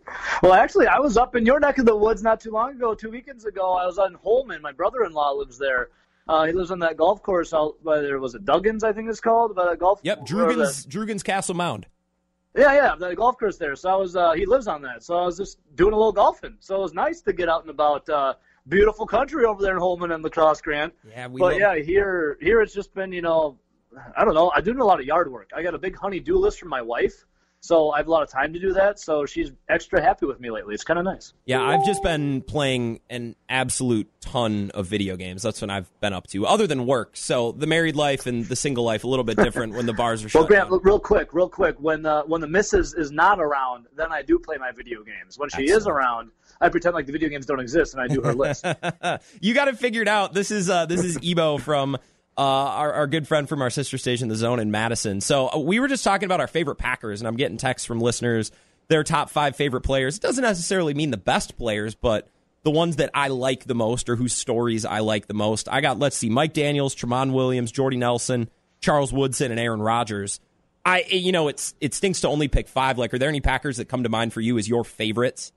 [0.42, 2.94] Well, actually, I was up in your neck of the woods not too long ago.
[2.94, 4.62] Two weekends ago, I was on Holmen.
[4.62, 5.88] My brother-in-law lives there.
[6.28, 8.18] Uh, he lives on that golf course out by there.
[8.20, 8.84] Was it Duggins?
[8.84, 9.54] I think it's called.
[9.54, 10.00] By that golf.
[10.02, 11.86] Yep, Drugan's the- Drugan's Castle Mound.
[12.56, 13.76] Yeah, yeah, the golf course there.
[13.76, 14.16] So I was.
[14.16, 15.02] Uh, he lives on that.
[15.02, 16.56] So I was just doing a little golfing.
[16.60, 18.08] So it was nice to get out and about.
[18.08, 18.34] Uh,
[18.68, 20.92] beautiful country over there in Holmen and La Crosse Grant.
[21.08, 23.58] Yeah, we But love- yeah, here here it's just been you know,
[24.16, 24.52] I don't know.
[24.54, 25.50] I'm doing a lot of yard work.
[25.56, 27.24] I got a big honey-do list from my wife.
[27.60, 29.00] So I have a lot of time to do that.
[29.00, 30.74] So she's extra happy with me lately.
[30.74, 31.34] It's kind of nice.
[31.44, 35.42] Yeah, I've just been playing an absolute ton of video games.
[35.42, 37.16] That's what I've been up to, other than work.
[37.16, 40.24] So the married life and the single life a little bit different when the bars
[40.24, 40.80] are shut Well, Grant, down.
[40.82, 41.76] real quick, real quick.
[41.80, 45.36] When the when the missus is not around, then I do play my video games.
[45.38, 48.22] When she is around, I pretend like the video games don't exist and I do
[48.22, 48.64] her list.
[49.40, 50.32] you got it figured out.
[50.32, 51.98] This is uh, this is Ebo from
[52.38, 55.20] uh, our, our good friend from our sister station, The Zone in Madison.
[55.20, 57.98] So uh, we were just talking about our favorite Packers, and I'm getting texts from
[57.98, 58.52] listeners.
[58.86, 60.16] Their top five favorite players.
[60.16, 62.28] It doesn't necessarily mean the best players, but
[62.62, 65.68] the ones that I like the most or whose stories I like the most.
[65.68, 68.48] I got let's see, Mike Daniels, Tramon Williams, Jordy Nelson,
[68.80, 70.40] Charles Woodson, and Aaron Rodgers.
[70.86, 72.98] I you know it's it stinks to only pick five.
[72.98, 75.52] Like, are there any Packers that come to mind for you as your favorites?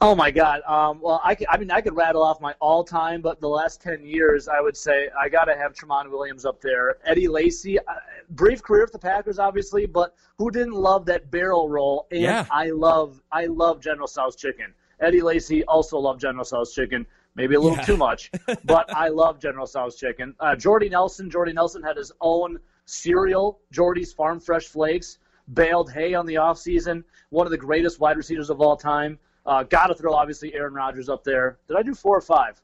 [0.00, 0.60] Oh my God!
[0.64, 3.82] Um, well, I, could, I mean, I could rattle off my all-time, but the last
[3.82, 6.98] ten years, I would say I got to have Tramon Williams up there.
[7.04, 7.82] Eddie Lacy, uh,
[8.30, 12.06] brief career with the Packers, obviously, but who didn't love that barrel roll?
[12.12, 12.46] And Yeah.
[12.48, 14.72] I love, I love General Tso's chicken.
[15.00, 17.84] Eddie Lacy also loved General Tso's chicken, maybe a little Yeah.
[17.84, 18.30] too much,
[18.66, 20.32] but I love General Tso's chicken.
[20.38, 25.18] Uh, Jordy Nelson, Jordy Nelson had his own cereal, Jordy's Farm Fresh Flakes.
[25.54, 27.02] Baled hay on the offseason.
[27.30, 29.18] One of the greatest wide receivers of all time.
[29.48, 31.58] Uh, Got to throw obviously Aaron Rodgers up there.
[31.68, 32.60] Did I do four or five?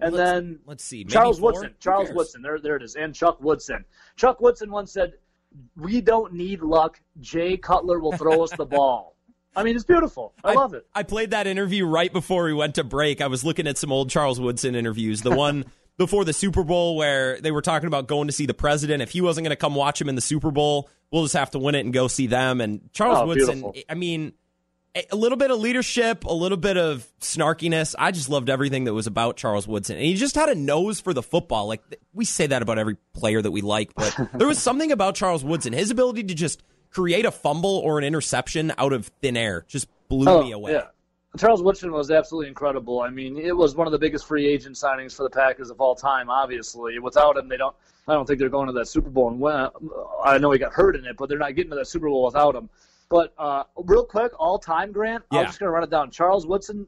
[0.00, 1.52] And Let's- then let's see, Charles four?
[1.52, 1.74] Woodson.
[1.78, 2.10] Charles?
[2.12, 2.42] Woodson.
[2.42, 2.96] There, there it is.
[2.96, 3.84] And Chuck Woodson.
[4.16, 5.12] Chuck Woodson once said,
[5.76, 7.00] "We don't need luck.
[7.20, 9.14] Jay Cutler will throw us the ball."
[9.54, 10.32] I mean, it's beautiful.
[10.42, 10.86] I, love it.
[10.94, 13.20] I played that interview right before we went to break.
[13.20, 15.20] I was looking at some old Charles Woodson interviews.
[15.20, 15.66] The one
[15.98, 19.02] before the Super Bowl where they were talking about going to see the president.
[19.02, 21.50] If he wasn't going to come watch him in the Super Bowl, we'll just have
[21.50, 22.62] to win it and go see them.
[22.62, 23.74] And Charles Oh, Woodson, beautiful.
[23.90, 24.32] I mean,
[25.10, 27.94] a little bit of leadership, a little bit of snarkiness.
[27.98, 29.96] I just loved everything that was about Charles Woodson.
[29.96, 31.66] And he just had a nose for the football.
[31.66, 35.14] Like we say that about every player that we like, but there was something about
[35.14, 35.72] Charles Woodson.
[35.72, 39.88] His ability to just create a fumble or an interception out of thin air just
[40.08, 40.72] blew Oh, me away.
[40.72, 40.86] Yeah.
[41.38, 43.00] Charles Woodson was absolutely incredible.
[43.00, 45.80] I mean, it was one of the biggest free agent signings for the Packers of
[45.80, 46.28] all time.
[46.28, 47.74] Obviously, without him, they don't.
[48.06, 49.68] I don't think they're going to that Super Bowl and win.
[50.22, 52.24] I know he got hurt in it, but they're not getting to that Super Bowl
[52.26, 52.68] without him.
[53.12, 55.22] But uh, real quick, all time, Grant.
[55.30, 56.10] I'm just going to run it down.
[56.10, 56.86] Charles Woodson,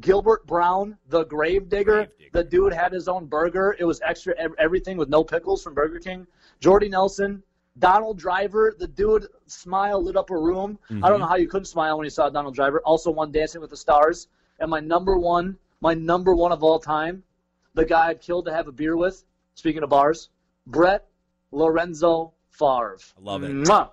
[0.00, 2.08] Gilbert Brown, the Grave Digger.
[2.32, 3.76] The dude had his own burger.
[3.78, 6.26] It was extra everything with no pickles from Burger King.
[6.60, 7.42] Jordy Nelson,
[7.78, 10.78] Donald Driver, the dude smile lit up a room.
[11.04, 12.80] I don't know how you couldn't smile when you saw Donald Driver.
[12.86, 14.28] Also won Dancing with the Stars.
[14.60, 17.22] And my number one, my number one of all time,
[17.74, 19.22] the guy I'd kill to have a beer with.
[19.54, 20.30] Speaking of bars,
[20.66, 21.06] Brett
[21.52, 22.96] Lorenzo Favre.
[23.18, 23.50] I love it.
[23.50, 23.90] Mwah.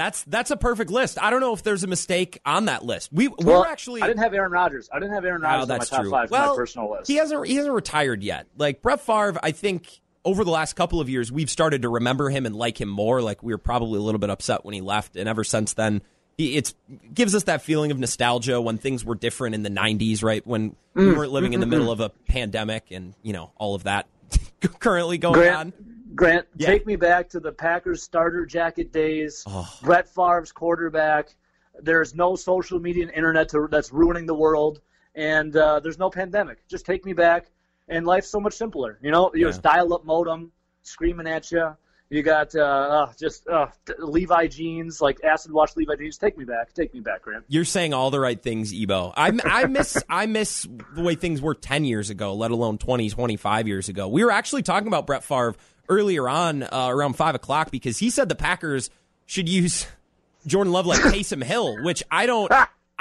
[0.00, 1.18] That's that's a perfect list.
[1.20, 3.12] I don't know if there's a mistake on that list.
[3.12, 4.88] We we Well, were actually I didn't have Aaron Rodgers.
[4.90, 6.10] I didn't have Aaron Oh, Rodgers on my that's top true.
[6.10, 7.06] five well, my personal list.
[7.06, 8.46] he hasn't he hasn't retired yet.
[8.56, 12.30] Like Brett Favre, I think over the last couple of years we've started to remember
[12.30, 13.20] him and like him more.
[13.20, 16.00] Like we were probably a little bit upset when he left, and ever since then,
[16.38, 16.72] it
[17.12, 20.46] gives us that feeling of nostalgia when things were different in the '90s, right?
[20.46, 21.16] When we Mm.
[21.18, 24.06] weren't living in the middle of a pandemic and you know all of that
[24.80, 25.72] currently going Grant, on.
[26.14, 26.66] Grant, Yeah.
[26.66, 29.44] take me back to the Packers starter jacket days.
[29.46, 29.68] Oh.
[29.82, 31.34] Brett Favre's quarterback.
[31.80, 34.80] There's no social media and internet to, that's ruining the world,
[35.14, 36.66] and uh, there's no pandemic.
[36.68, 37.46] Just take me back,
[37.88, 38.98] and life's so much simpler.
[39.02, 41.76] You know, you just dial-up modem screaming at you.
[42.12, 43.68] You got uh, uh, just uh,
[44.00, 46.18] Levi jeans, like acid wash Levi jeans.
[46.18, 46.74] Take me back.
[46.74, 47.44] Take me back, Grant.
[47.46, 49.12] You're saying all the right things, Ebo.
[49.16, 53.10] I, I miss I miss the way things were 10 years ago, let alone 20,
[53.10, 54.08] 25 years ago.
[54.08, 55.54] We were actually talking about Brett Favre
[55.90, 58.88] earlier on uh, around 5 o'clock because he said the Packers
[59.26, 59.86] should use
[60.46, 62.50] Jordan Love like Taysom Hill, which I don't.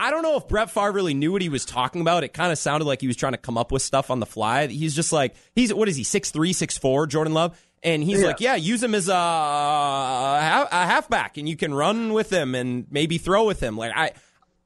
[0.02, 2.24] I don't know if Brett Favre really knew what he was talking about.
[2.24, 4.26] It kind of sounded like he was trying to come up with stuff on the
[4.26, 4.68] fly.
[4.68, 8.22] He's just like he's what is he six three six four Jordan Love, and he's
[8.22, 8.28] Yeah.
[8.28, 12.56] like yeah use him as a, a a halfback and you can run with him
[12.56, 13.78] and maybe throw with him.
[13.78, 14.12] Like I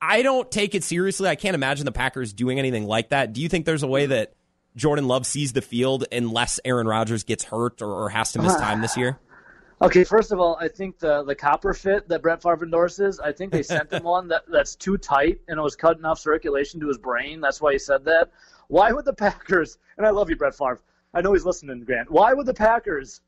[0.02, 1.28] I don't take it seriously.
[1.30, 3.34] I can't imagine the Packers doing anything like that.
[3.34, 4.34] Do you think there's a way that
[4.76, 8.56] Jordan Love sees the field unless Aaron Rodgers gets hurt or, or has to miss
[8.56, 9.20] time this year?
[9.82, 13.34] Okay, first of all, I think the the copper fit that Brett Favre endorses, I
[13.34, 16.80] think they sent him one that, that's too tight and it was cutting off circulation
[16.80, 17.42] to his brain.
[17.42, 18.32] That's why he said that.
[18.70, 19.80] Why would the Packers?
[19.98, 20.80] And I love you, Brett Favre.
[21.14, 22.10] I know he's listening, Grant.
[22.10, 23.22] Why would the Packers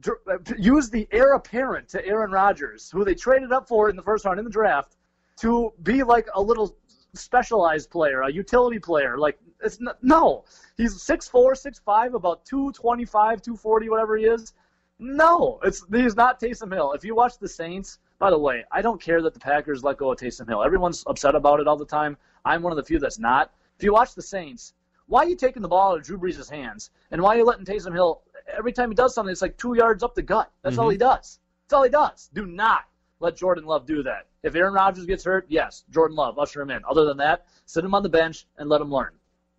[0.00, 3.96] dr- uh, use the heir apparent to Aaron Rodgers, who they traded up for in
[3.96, 4.96] the first round in the draft,
[5.38, 6.76] to be like a little
[7.14, 9.18] specialized player, a utility player?
[9.18, 10.44] Like it's n- no.
[10.76, 14.54] He's 6'4", 6'5", about 225, 240, whatever he is.
[14.98, 16.92] No, it's he's not Taysom Hill.
[16.92, 19.96] If you watch the Saints, by the way, I don't care that the Packers let
[19.96, 20.62] go of Taysom Hill.
[20.62, 22.16] Everyone's upset about it all the time.
[22.44, 23.52] I'm one of the few that's not.
[23.76, 24.74] If you watch the Saints,
[25.06, 26.90] why are you taking the ball out of Drew Brees' hands?
[27.12, 28.22] And why are you letting Taysom Hill
[28.56, 30.50] every time he does something, it's like two yards up the gut.
[30.62, 30.92] That's all mm-hmm.
[30.92, 31.38] he does.
[31.64, 32.30] That's all he does.
[32.32, 32.84] Do not
[33.20, 34.26] let Jordan Love do that.
[34.42, 36.80] If Aaron Rodgers gets hurt, yes, Jordan Love, usher him in.
[36.88, 39.10] Other than that, sit him on the bench and let him learn.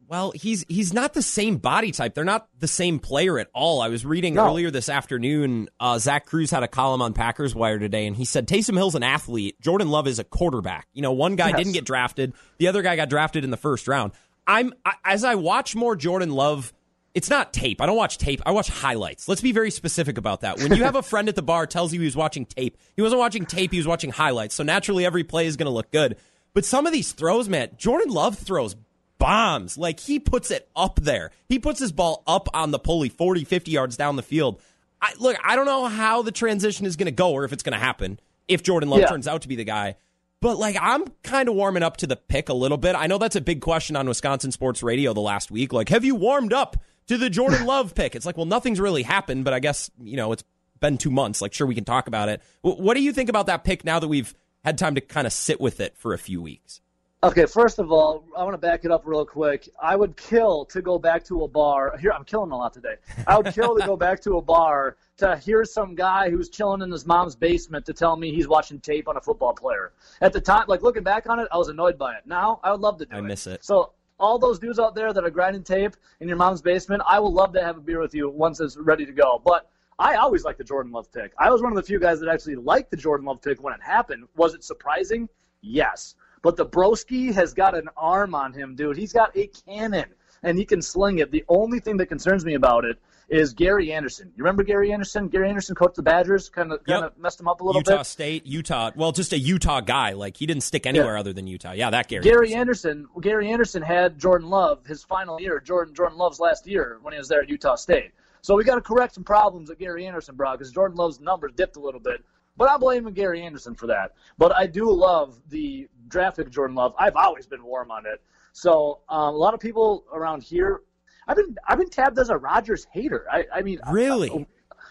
[0.08, 2.15] Well, he's he's not the same body type.
[2.15, 3.80] They're not the same player at all.
[3.80, 4.48] I was reading No.
[4.48, 5.70] earlier this afternoon.
[5.80, 8.96] Uh, Zach Kruse had a column on Packers Wire today, and he said Taysom Hill's
[8.96, 9.62] an athlete.
[9.62, 10.88] Jordan Love is a quarterback.
[10.94, 11.58] You know, one guy Yes.
[11.58, 14.13] didn't get drafted, the other guy got drafted in the first round.
[14.48, 16.74] I'm I, as I watch more Jordan Love.
[17.15, 17.82] It's not tape.
[17.82, 18.41] I don't watch tape.
[18.45, 19.28] I watch highlights.
[19.28, 20.60] Let's be very specific about that.
[20.60, 23.02] When you have a friend at the bar tells you he was watching tape, he
[23.02, 23.72] wasn't watching tape.
[23.72, 24.54] He was watching highlights.
[24.56, 26.17] So naturally, every play is going to look good.
[26.54, 28.76] But some of these throws, man, Jordan Love throws
[29.17, 29.78] bombs.
[29.78, 31.32] Like he puts it up there.
[31.48, 34.62] He puts his ball up on the pulley 40, 50 yards down the field.
[35.02, 37.63] I, look, I don't know how the transition is going to go or if it's
[37.63, 39.08] going to happen if Jordan Love Yeah.
[39.08, 39.95] turns out to be the guy.
[40.41, 42.95] But like I'm kind of warming up to the pick a little bit.
[42.95, 45.74] I know that's a big question on Wisconsin Sports Radio the last week.
[45.74, 46.78] Like, have you warmed up
[47.10, 48.15] to the Jordan Love pick?
[48.15, 50.43] It's like, well, nothing's really happened, but I guess you know it's
[50.80, 51.41] been two months.
[51.41, 52.41] Like, sure, we can talk about it.
[52.63, 55.28] W- What do you think about that pick now that we've had time to kind
[55.28, 56.82] of sit with it for a few weeks?
[57.22, 59.67] Okay, first of all, I want to back it up real quick.
[59.82, 61.98] I would kill to go back to a bar.
[62.00, 62.95] Here, I'm killing a lot today.
[63.28, 66.82] I would kill to go back to a bar to hear some guy who's chilling
[66.82, 69.91] in his mom's basement to tell me he's watching tape on a football player.
[70.22, 72.22] At the time, like looking back on it, I was annoyed by it.
[72.26, 73.24] Now, I would love to do I it.
[73.24, 73.65] miss it.
[73.65, 77.20] So, all those dudes out there that are grinding tape in your mom's basement, I
[77.20, 79.42] will love to have a beer with you once it's ready to go.
[79.46, 81.34] But I always liked the Jordan Love pick.
[81.38, 83.74] I was one of the few guys that actually liked the Jordan Love pick when
[83.74, 84.28] it happened.
[84.36, 85.28] Was it surprising?
[85.62, 86.16] Yes.
[86.42, 88.96] But the broski has got an arm on him, dude.
[88.96, 90.06] He's got a cannon,
[90.44, 91.32] and he can sling it.
[91.32, 92.98] The only thing that concerns me about it
[93.30, 94.32] is Gary Anderson.
[94.36, 95.28] You remember Gary Anderson?
[95.28, 97.18] Gary Anderson coached the Badgers, kind of kind Yep.
[97.18, 97.94] messed him up a little Utah bit.
[97.96, 98.92] Utah State, Utah.
[98.96, 100.13] Well, just a Utah guy.
[100.13, 101.72] Like he didn't stick anywhere other than Utah.
[101.72, 102.24] Yeah, that Gary.
[102.24, 103.08] Gary Anderson.
[103.22, 105.60] Gary Anderson had Jordan Love his final year.
[105.60, 108.12] Jordan Jordan Love's last year when he was there at Utah State.
[108.42, 111.52] So we got to correct some problems that Gary Anderson brought because Jordan Love's numbers
[111.56, 112.24] dipped a little bit.
[112.58, 114.12] But I blame Gary Anderson for that.
[114.38, 116.94] But I do love the draft pick of Jordan Love.
[117.00, 118.22] I've always been warm on it.
[118.52, 120.82] So um, a lot of people around here,
[121.30, 123.26] I've been I've been tabbed as a Rodgers hater.
[123.32, 124.48] I, I mean, Really?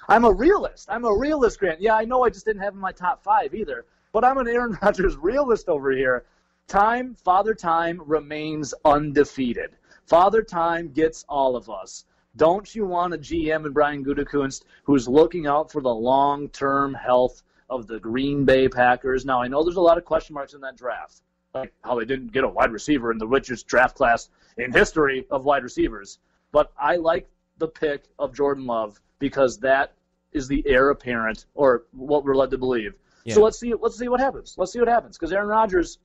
[0.08, 0.86] I'm a realist.
[0.88, 1.80] I'm a realist, Grant.
[1.80, 4.38] Yeah, I know I just didn't have him in my top five either, but I'm
[4.38, 6.24] an Aaron Rodgers realist over here.
[6.68, 9.72] Time, Father Time remains undefeated.
[10.06, 12.04] Father Time gets all of us.
[12.36, 17.42] Don't you want a GM in Brian Gutekunst who's looking out for the long-term health
[17.68, 19.26] of the Green Bay Packers?
[19.26, 21.22] Now, I know there's a lot of question marks in that draft,
[21.52, 25.26] like how they didn't get a wide receiver in the richest draft class in history
[25.30, 26.20] of wide receivers.
[26.52, 29.94] But I like the pick of Jordan Love because that
[30.32, 32.94] is the heir apparent, or what we're led to believe.
[33.24, 33.34] Yeah.
[33.34, 33.74] So let's see.
[33.74, 34.54] Let's see what happens.
[34.56, 35.98] Let's see what happens because Aaron Rodgers,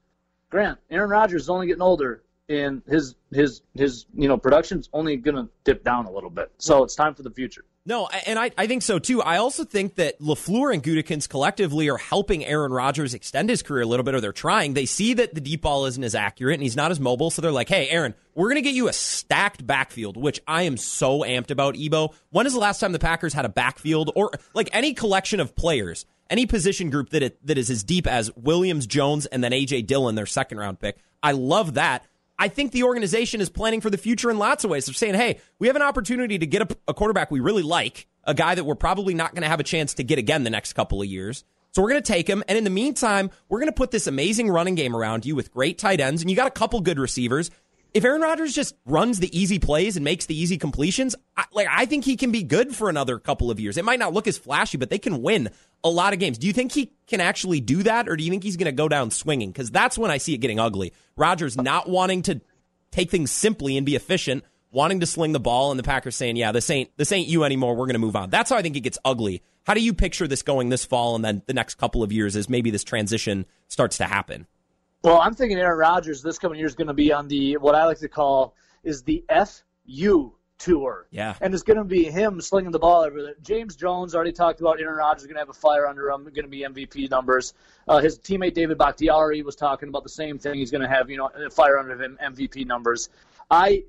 [0.50, 2.24] Grant, Aaron Rodgers is only getting older,
[2.60, 6.52] and his his his you know production's only gonna dip down a little bit.
[6.58, 7.66] So it's time for the future.
[7.86, 9.22] No, and I, I think so too.
[9.22, 13.82] I also think that LaFleur and Gutekunst collectively are helping Aaron Rodgers extend his career
[13.82, 14.74] a little bit, or they're trying.
[14.74, 17.42] They see that the deep ball isn't as accurate and he's not as mobile, so
[17.42, 20.78] they're like, hey, Aaron, we're going to get you a stacked backfield, which I am
[20.78, 22.14] so amped about, Ebo.
[22.30, 25.54] When is the last time the Packers had a backfield or like any collection of
[25.54, 29.52] players, any position group that, it, that is as deep as Williams, Jones, and then
[29.52, 29.82] A.J.
[29.82, 31.00] Dillon, their second round pick?
[31.22, 32.08] I love that.
[32.38, 34.86] I think the organization is planning for the future in lots of ways.
[34.86, 38.08] They're saying, hey, we have an opportunity to get a, a quarterback we really like,
[38.24, 40.50] a guy that we're probably not going to have a chance to get again the
[40.50, 41.44] next couple of years.
[41.72, 42.44] So we're going to take him.
[42.48, 45.52] And in the meantime, we're going to put this amazing running game around you with
[45.52, 46.22] great tight ends.
[46.22, 47.50] And you got a couple good receivers.
[47.94, 51.68] If Aaron Rodgers just runs the easy plays and makes the easy completions, I, like
[51.70, 53.78] I think he can be good for another couple of years.
[53.78, 55.52] It might not look as flashy, but they can win
[55.84, 56.40] a lot of games.
[56.40, 58.72] Do you think he can actually do that, or do you think he's going to
[58.72, 59.52] go down swinging?
[59.52, 60.92] Because that's when I see it getting ugly.
[61.16, 62.42] Rodgers not wanting to
[62.90, 66.36] take things simply and be efficient, wanting to sling the ball, and the Packers saying,
[66.36, 67.76] "Yeah, this ain't this ain't you anymore.
[67.76, 69.44] We're going to move on." That's how I think it gets ugly.
[69.66, 72.36] How do you picture this going this fall, and then the next couple of years
[72.36, 74.48] as maybe this transition starts to happen?
[75.04, 77.76] Well, I'm thinking Aaron Rodgers this coming year is going to be on the what
[77.76, 81.08] I like to call is the FU tour.
[81.12, 81.36] Yeah.
[81.42, 83.36] And it's going to be him slinging the ball everywhere.
[83.42, 86.36] James Jones already talked about Aaron Rodgers going to have a fire under him, going
[86.36, 87.54] to be MVP numbers.
[87.88, 90.56] Uh, his teammate David Bakhtiari was talking about the same thing.
[90.56, 93.10] He's going to have you know a fire under him MVP numbers.
[93.52, 93.84] I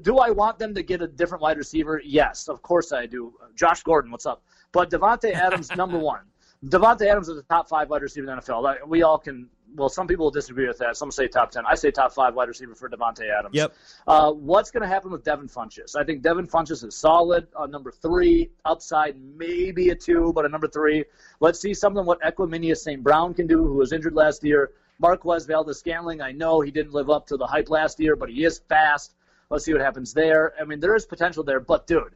[0.00, 2.00] do I want them to get a different wide receiver?
[2.02, 3.34] Yes, of course I do.
[3.54, 4.42] Josh Gordon, what's up?
[4.72, 6.22] But Davante Adams, number one.
[6.64, 8.62] Davante Adams is a top five wide receiver in the NFL.
[8.62, 9.50] Like, We all can.
[9.74, 10.96] Well, some people will disagree with that.
[10.96, 11.64] Some say top ten.
[11.66, 13.54] I say top five wide receiver for Davante Adams.
[13.54, 13.74] Yep.
[14.06, 15.96] Uh, what's going to happen with Devin Funchess?
[15.96, 17.46] I think Devin Funchess is solid.
[17.54, 21.04] Uh, number three, upside maybe a two, but a number three.
[21.40, 23.02] Let's see something what Equanimeous St.
[23.02, 24.72] Brown can do, who was injured last year.
[24.98, 28.30] Marquez Valdes Scantling, I know he didn't live up to the hype last year, but
[28.30, 29.14] he is fast.
[29.50, 30.54] Let's see what happens there.
[30.60, 32.14] I mean, there is potential there, but dude,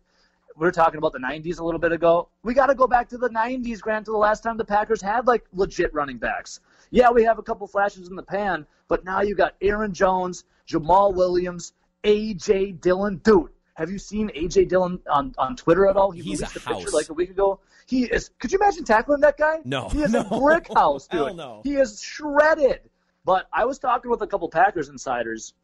[0.57, 2.29] we were talking about the 90s a little bit ago.
[2.43, 5.01] We got to go back to the 90s, Grant, to the last time the Packers
[5.01, 6.61] had like legit running backs.
[6.91, 10.45] Yeah, we have a couple flashes in the pan, but now you got Aaron Jones,
[10.69, 11.73] Jamaal Williams,
[12.05, 12.73] A.J.
[12.73, 13.21] Dillon.
[13.23, 14.67] Dude, have you seen A.J.
[14.67, 16.11] Dillon on, on Twitter at all?
[16.11, 17.61] He He's a, a picture like a week ago.
[17.87, 18.31] He is.
[18.39, 19.61] Could you imagine tackling that guy?
[19.65, 19.89] No.
[19.89, 20.21] He is no.
[20.21, 21.21] a brick house, dude.
[21.21, 21.61] Hell no.
[21.65, 22.81] He is shredded.
[23.25, 25.55] But I was talking with a couple Packers insiders,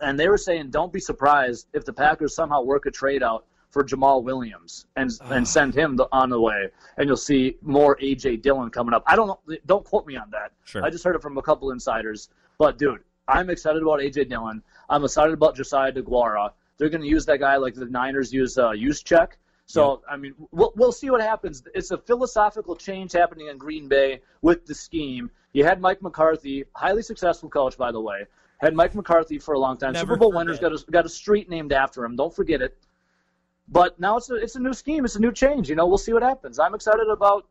[0.00, 3.46] and they were saying, don't be surprised if the Packers somehow work a trade out
[3.72, 6.68] for Jamaal Williams and and send him the, on the way,
[6.98, 9.02] and you'll see more AJ Dillon coming up.
[9.06, 10.52] I don't don't quote me on that.
[10.64, 10.84] Sure.
[10.84, 12.28] I just heard it from a couple insiders.
[12.58, 14.62] But dude, I'm excited about AJ Dillon.
[14.90, 16.52] I'm excited about Josiah DeGuara.
[16.76, 19.32] They're going to use that guy like the Niners use uh, Juszczyk.
[19.64, 21.62] So I mean, we'll we'll see what happens.
[21.74, 25.30] It's a philosophical change happening in Green Bay with the scheme.
[25.54, 28.26] You had Mike McCarthy, highly successful coach, by the way.
[28.60, 29.94] Had Mike McCarthy for a long time.
[29.94, 32.16] Never Super Bowl winners got a, got a street named after him.
[32.16, 32.76] Don't forget it.
[33.68, 35.04] But now it's a it's a new scheme.
[35.04, 35.68] It's a new change.
[35.68, 36.58] You know, we'll see what happens.
[36.58, 37.46] I'm excited about.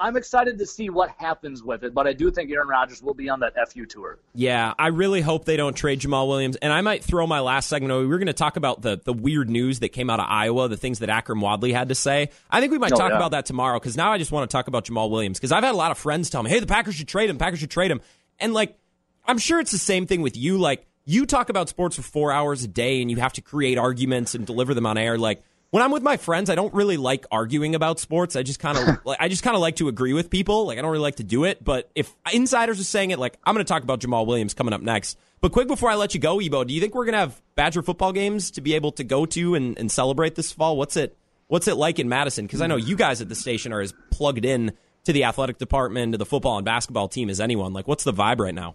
[0.00, 1.92] I'm excited to see what happens with it.
[1.92, 4.20] But I do think Aaron Rodgers will be on that FU tour.
[4.32, 6.54] Yeah, I really hope they don't trade Jamaal Williams.
[6.54, 8.02] And I might throw my last segment away.
[8.02, 10.68] We were going to talk about the, the weird news that came out of Iowa,
[10.68, 12.30] the things that Akrum Wadley had to say.
[12.48, 13.16] I think we might Oh, talk yeah.
[13.16, 15.64] about that tomorrow because now I just want to talk about Jamaal Williams because I've
[15.64, 17.36] had a lot of friends tell me, hey, the Packers should trade him.
[17.36, 18.00] Packers should trade him.
[18.38, 18.78] And like,
[19.26, 20.58] I'm sure it's the same thing with you.
[20.58, 23.78] Like, you talk about sports for four hours a day and you have to create
[23.78, 25.16] arguments and deliver them on air.
[25.16, 28.36] Like, when I'm with my friends, I don't really like arguing about sports.
[28.36, 30.66] I just kind of, like, I just kind of like to agree with people.
[30.66, 31.64] Like, I don't really like to do it.
[31.64, 34.74] But if insiders are saying it, like, I'm going to talk about Jamaal Williams coming
[34.74, 35.18] up next.
[35.40, 37.40] But quick before I let you go, Ebo, do you think we're going to have
[37.54, 40.76] Badger football games to be able to go to and, and celebrate this fall?
[40.76, 42.44] What's it, what's it like in Madison?
[42.44, 44.72] Because I know you guys at the station are as plugged in
[45.04, 47.72] to the athletic department, to the football and basketball team as anyone.
[47.72, 48.74] Like, what's the vibe right now?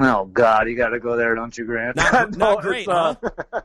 [0.00, 1.96] Oh God, you got to go there, don't you, Grant?
[1.96, 3.60] Not, No, not great, uh, huh?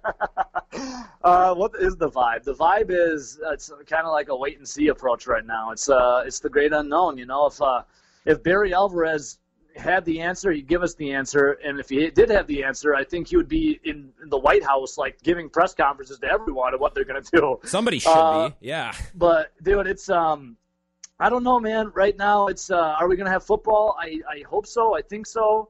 [1.23, 2.43] uh, what is the vibe?
[2.43, 5.71] The vibe is uh, it's kind of like a wait and see approach right now.
[5.71, 7.17] It's uh, it's the great unknown.
[7.17, 7.81] You know, if uh,
[8.25, 9.39] if Barry Alvarez
[9.75, 12.93] had the answer, he'd give us the answer, and if he did have the answer,
[12.93, 16.27] I think he would be in, in the White House, like giving press conferences to
[16.27, 17.59] everyone of what they're going to do.
[17.63, 18.55] Somebody should Uh, be.
[18.67, 18.93] Yeah.
[19.15, 20.57] But dude, it's um,
[21.19, 21.91] I don't know, man.
[21.95, 23.97] Right now, it's uh, are we gonna have football?
[23.99, 24.95] I I hope so.
[24.95, 25.69] I think so.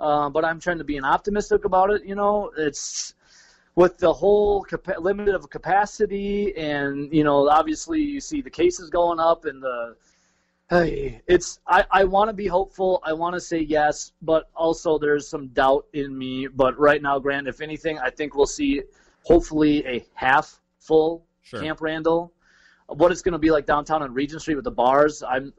[0.00, 2.04] Uh, but I'm trying to be an optimistic about it.
[2.04, 3.14] You know, it's
[3.74, 8.90] with the whole capa- limit of capacity, and you know, obviously you see the cases
[8.90, 9.96] going up, and the
[10.70, 13.00] hey, it's I I want to be hopeful.
[13.04, 16.46] I want to say yes, but also there's some doubt in me.
[16.46, 18.82] But right now, Grant, if anything, I think we'll see
[19.22, 21.60] hopefully a half full Sure.
[21.60, 22.32] Camp Randall.
[22.86, 25.52] What it's going to be like downtown on Regent Street with the bars, I'm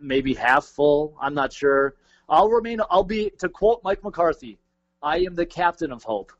[0.00, 1.16] maybe half full.
[1.20, 1.94] I'm not sure.
[2.30, 2.80] I'll remain.
[2.88, 4.58] I'll be to quote Mike McCarthy.
[5.02, 6.32] I am the captain of hope,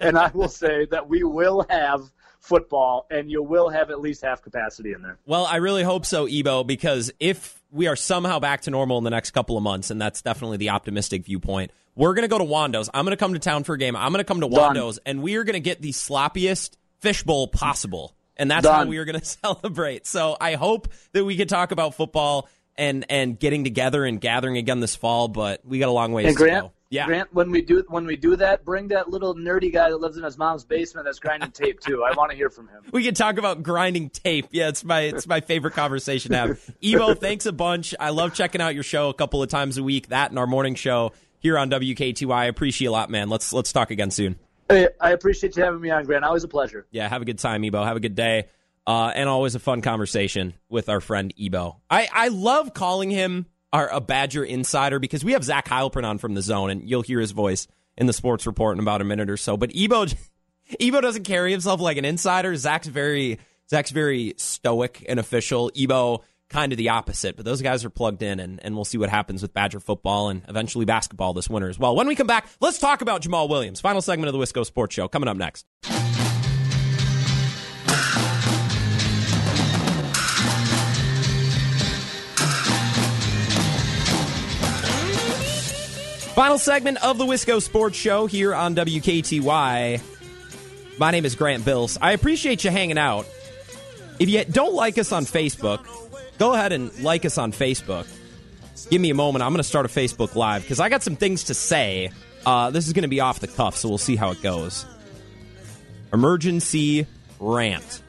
[0.00, 2.10] and I will say that we will have
[2.40, 5.18] football, and you will have at least half capacity in there.
[5.26, 9.04] Well, I really hope so, Ebo, because if we are somehow back to normal in
[9.04, 12.38] the next couple of months, and that's definitely the optimistic viewpoint, we're going to go
[12.38, 12.88] to Wando's.
[12.94, 13.96] I'm going to come to town for a game.
[13.96, 14.76] I'm going to come to Done.
[14.76, 18.14] Wando's, and we are going to get the sloppiest fishbowl possible.
[18.36, 20.06] And that's how we are going to celebrate.
[20.06, 22.48] So I hope that we could talk about football
[22.78, 26.36] and, and getting together and gathering again this fall, but we got a long ways
[26.36, 26.72] to go.
[26.88, 27.06] Yeah.
[27.06, 30.16] Grant, when we do when we do that, bring that little nerdy guy that lives
[30.16, 32.04] in his mom's basement that's grinding tape too.
[32.04, 32.84] I want to hear from him.
[32.92, 34.48] We can talk about grinding tape.
[34.52, 36.70] Yeah, it's my it's my favorite conversation to have.
[36.82, 37.94] Ebo, thanks a bunch.
[37.98, 40.08] I love checking out your show a couple of times a week.
[40.08, 42.32] That and our morning show here on WKTY.
[42.32, 43.28] I appreciate you a lot, man.
[43.28, 44.36] Let's let's talk again soon.
[44.68, 46.24] Hey, I appreciate you having me on, Grant.
[46.24, 46.86] Always a pleasure.
[46.90, 47.82] Yeah, have a good time, Ebo.
[47.84, 48.46] Have a good day.
[48.86, 51.80] Uh, and always a fun conversation with our friend Ebo.
[51.90, 56.18] I, I love calling him our a Badger insider because we have Zach Heilprin on
[56.18, 57.66] from the zone, and you'll hear his voice
[57.96, 59.56] in the sports report in about a minute or so.
[59.56, 60.06] But Ebo
[60.80, 62.54] Ebo doesn't carry himself like an insider.
[62.56, 65.70] Zach's very Zach's very stoic and official.
[65.76, 67.36] Ebo kind of the opposite.
[67.36, 70.28] But those guys are plugged in, and, and we'll see what happens with Badger football
[70.28, 71.96] and eventually basketball this winter as well.
[71.96, 73.80] When we come back, let's talk about Jamaal Williams.
[73.80, 75.66] Final segment of the Wisco Sports Show coming up next.
[86.36, 90.02] Final segment of the Wisco Sports Show here on WKTY.
[90.98, 91.96] My name is Grant Bills.
[91.98, 93.26] I appreciate you hanging out.
[94.18, 95.82] If you don't like us on Facebook,
[96.36, 98.06] go ahead and like us on Facebook.
[98.90, 99.44] Give me a moment.
[99.44, 102.10] I'm going to start a Facebook Live because I got some things to say.
[102.44, 104.84] Uh, this is going to be off the cuff, so we'll see how it goes.
[106.12, 107.06] Emergency
[107.40, 108.02] rant.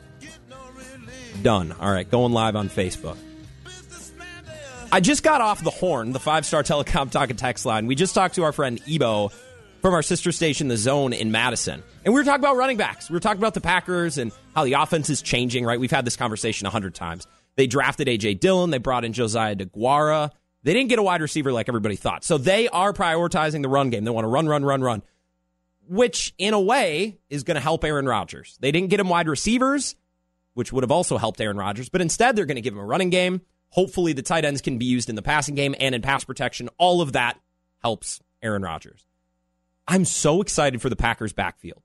[1.43, 1.73] Done.
[1.79, 3.17] All right, going live on Facebook.
[4.89, 7.87] I just got off the horn, the five star telecom talk and text line.
[7.87, 9.29] We just talked to our friend Ebo
[9.81, 11.83] from our sister station, The Zone in Madison.
[12.05, 13.09] And we were talking about running backs.
[13.09, 15.79] We were talking about the Packers and how the offense is changing, right?
[15.79, 17.27] We've had this conversation a hundred times.
[17.57, 18.35] They drafted A.J.
[18.35, 20.31] Dillon, they brought in Josiah DeGuara.
[20.63, 22.23] They didn't get a wide receiver like everybody thought.
[22.23, 24.03] So they are prioritizing the run game.
[24.03, 25.03] They want to run, run, run, run,
[25.87, 28.57] which in a way is going to help Aaron Rodgers.
[28.61, 29.95] They didn't get him wide receivers,
[30.53, 32.85] which would have also helped Aaron Rodgers, but instead they're going to give him a
[32.85, 33.41] running game.
[33.69, 36.69] Hopefully the tight ends can be used in the passing game and in pass protection.
[36.77, 37.39] All of that
[37.81, 39.05] helps Aaron Rodgers.
[39.87, 41.81] I'm so excited for the Packers backfield.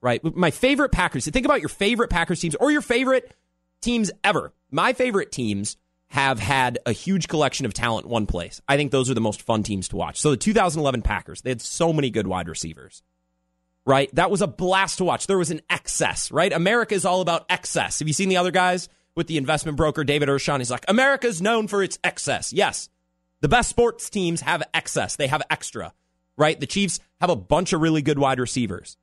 [0.00, 0.22] Right?
[0.36, 1.26] My favorite Packers.
[1.26, 3.34] Think about your favorite Packers teams or your favorite
[3.80, 4.52] teams ever.
[4.70, 5.76] My favorite teams
[6.08, 8.60] have had a huge collection of talent one place.
[8.68, 10.20] I think those are the most fun teams to watch.
[10.20, 13.02] So the 2011 Packers, they had so many good wide receivers.
[13.84, 14.12] Right?
[14.14, 15.26] That was a blast to watch.
[15.26, 16.52] There was an excess, right?
[16.52, 18.00] America is all about excess.
[18.00, 20.58] Have you seen the other guys with the investment broker David Ershon?
[20.58, 22.52] He's like, America's known for its excess.
[22.52, 22.88] Yes.
[23.40, 25.16] The best sports teams have excess.
[25.16, 25.92] They have extra,
[26.36, 26.58] right?
[26.58, 28.96] The Chiefs have a bunch of really good wide receivers.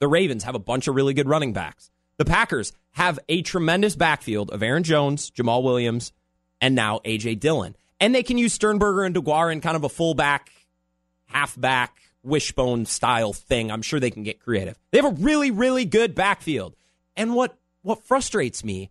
[0.00, 1.90] The Ravens have a bunch of really good running backs.
[2.18, 6.12] The Packers have a tremendous backfield of Aaron Jones, Jamaal Williams,
[6.60, 7.36] and now A.J.
[7.36, 7.76] Dillon.
[8.00, 10.50] And they can use Sternberger and Deguara in kind of a fullback,
[11.26, 13.70] halfback, wishbone style thing.
[13.70, 14.78] I'm sure they can get creative.
[14.90, 16.74] They have a really, really good backfield.
[17.16, 18.90] And what, what frustrates me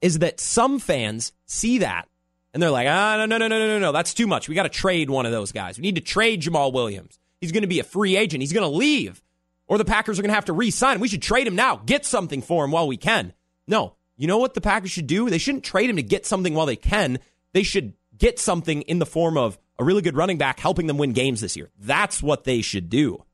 [0.00, 2.08] is that some fans see that
[2.54, 4.48] and they're like, ah, no, no, no, no, no, no, that's too much.
[4.48, 5.78] We got to trade one of those guys.
[5.78, 7.18] We need to trade Jamaal Williams.
[7.40, 8.40] He's going to be a free agent.
[8.40, 9.22] He's going to leave
[9.68, 11.00] or the Packers are going to have to re sign him.
[11.00, 13.32] We should trade him now, get something for him while we can.
[13.66, 15.28] No, you know what the Packers should do?
[15.28, 17.18] They shouldn't trade him to get something while they can.
[17.52, 20.98] They should get something in the form of a really good running back helping them
[20.98, 21.70] win games this year.
[21.78, 23.24] That's what they should do.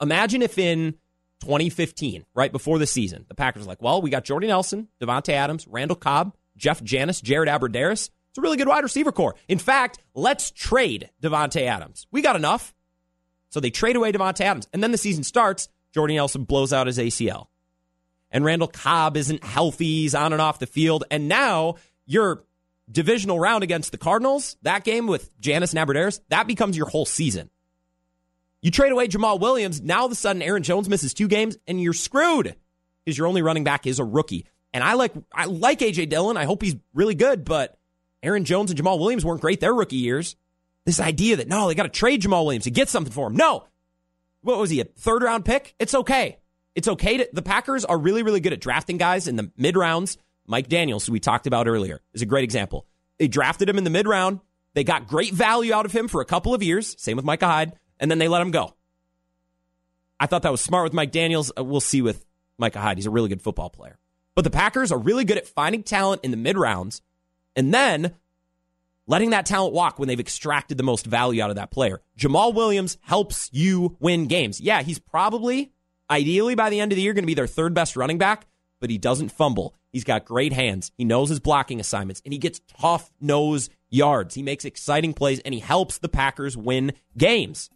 [0.00, 0.94] Imagine if in
[1.42, 5.66] 2015, right before the season, the Packers like, well, we got Jordy Nelson, Davante Adams,
[5.68, 8.10] Randall Cobb, Jeff Janis, Jared Abbrederis.
[8.30, 9.34] It's a really good wide receiver core.
[9.48, 12.06] In fact, let's trade Davante Adams.
[12.10, 12.72] We got enough.
[13.50, 14.68] So they trade away Davante Adams.
[14.72, 15.68] And then the season starts.
[15.92, 17.48] Jordy Nelson blows out his ACL.
[18.30, 19.84] And Randall Cobb isn't healthy.
[19.84, 21.04] He's on and off the field.
[21.10, 21.74] And now
[22.06, 22.44] your
[22.90, 27.04] divisional round against the Cardinals, that game with Janis and Abbrederis, that becomes your whole
[27.04, 27.50] season.
[28.62, 29.82] You trade away Jamaal Williams.
[29.82, 32.54] Now all of a sudden Aaron Jones misses two games and you're screwed
[33.04, 34.46] because your only running back is a rookie.
[34.72, 36.36] And I like I like AJ Dillon.
[36.36, 37.76] I hope he's really good, but
[38.22, 40.36] Aaron Jones and Jamaal Williams weren't great their rookie years.
[40.86, 43.36] This idea that no, they got to trade Jamaal Williams to get something for him.
[43.36, 43.64] No.
[44.42, 45.74] What was he, a third round pick?
[45.78, 46.38] It's okay.
[46.74, 49.76] It's okay to, the Packers are really, really good at drafting guys in the mid
[49.76, 50.18] rounds.
[50.46, 52.86] Mike Daniels, who we talked about earlier, is a great example.
[53.18, 54.40] They drafted him in the mid round.
[54.74, 56.96] They got great value out of him for a couple of years.
[56.98, 57.72] Same with Micah Hyde.
[58.02, 58.74] And then they let him go.
[60.20, 61.52] I thought that was smart with Mike Daniels.
[61.56, 62.26] Uh, we'll see with
[62.58, 62.98] Micah Hyde.
[62.98, 63.98] He's a really good football player.
[64.34, 67.00] But the Packers are really good at finding talent in the mid rounds
[67.54, 68.14] and then
[69.06, 72.00] letting that talent walk when they've extracted the most value out of that player.
[72.18, 74.60] Jamaal Williams helps you win games.
[74.60, 75.72] Yeah, he's probably,
[76.10, 78.46] ideally by the end of the year, going to be their third best running back,
[78.80, 79.74] but he doesn't fumble.
[79.92, 80.90] He's got great hands.
[80.96, 84.34] He knows his blocking assignments, and he gets tough nose yards.
[84.34, 87.70] He makes exciting plays, and he helps the Packers win games.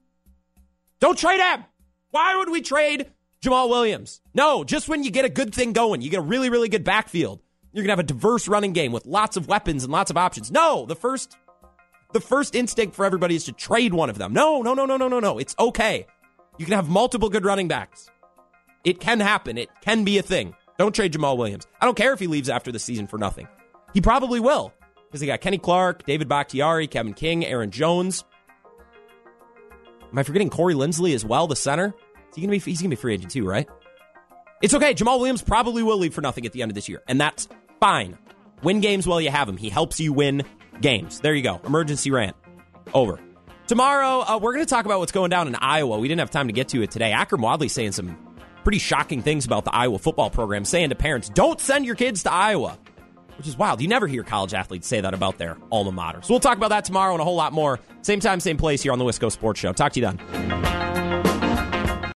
[1.00, 1.64] Don't trade him.
[2.10, 4.20] Why would we trade Jamaal Williams?
[4.34, 6.84] No, just when you get a good thing going, you get a really, really good
[6.84, 7.40] backfield.
[7.72, 10.50] You're to have a diverse running game with lots of weapons and lots of options.
[10.50, 11.36] No, the first
[12.12, 14.32] the first instinct for everybody is to trade one of them.
[14.32, 15.38] No, no, no, no, no, no, no.
[15.38, 16.06] It's okay.
[16.56, 18.10] You can have multiple good running backs.
[18.84, 19.58] It can happen.
[19.58, 20.54] It can be a thing.
[20.78, 21.66] Don't trade Jamaal Williams.
[21.80, 23.46] I don't care if he leaves after the season for nothing.
[23.92, 24.72] He probably will
[25.06, 28.24] because they got Kenny Clark, David Bakhtiari, Kevin King, Aaron Jones.
[30.10, 31.94] Am I forgetting Corey Linsley as well, the center?
[32.30, 32.58] Is he gonna be?
[32.58, 33.68] He's gonna be free agent too, right?
[34.62, 34.94] It's okay.
[34.94, 37.48] Jamaal Williams probably will leave for nothing at the end of this year, and that's
[37.80, 38.16] Fine.
[38.62, 39.56] Win games while you have him.
[39.56, 40.44] He helps you win
[40.80, 41.20] games.
[41.20, 41.60] There you go.
[41.64, 42.36] Emergency rant.
[42.94, 43.20] Over.
[43.66, 45.98] Tomorrow, uh, we're going to talk about what's going down in Iowa.
[45.98, 47.12] We didn't have time to get to it today.
[47.12, 48.16] Akrum Wadley saying some
[48.62, 52.22] pretty shocking things about the Iowa football program, saying to parents, don't send your kids
[52.22, 52.78] to Iowa,
[53.38, 53.80] which is wild.
[53.80, 56.22] You never hear college athletes say that about their alma mater.
[56.22, 57.80] So we'll talk about that tomorrow and a whole lot more.
[58.02, 59.72] Same time, same place here on the Wisco Sports Show.
[59.72, 61.05] Talk to you then.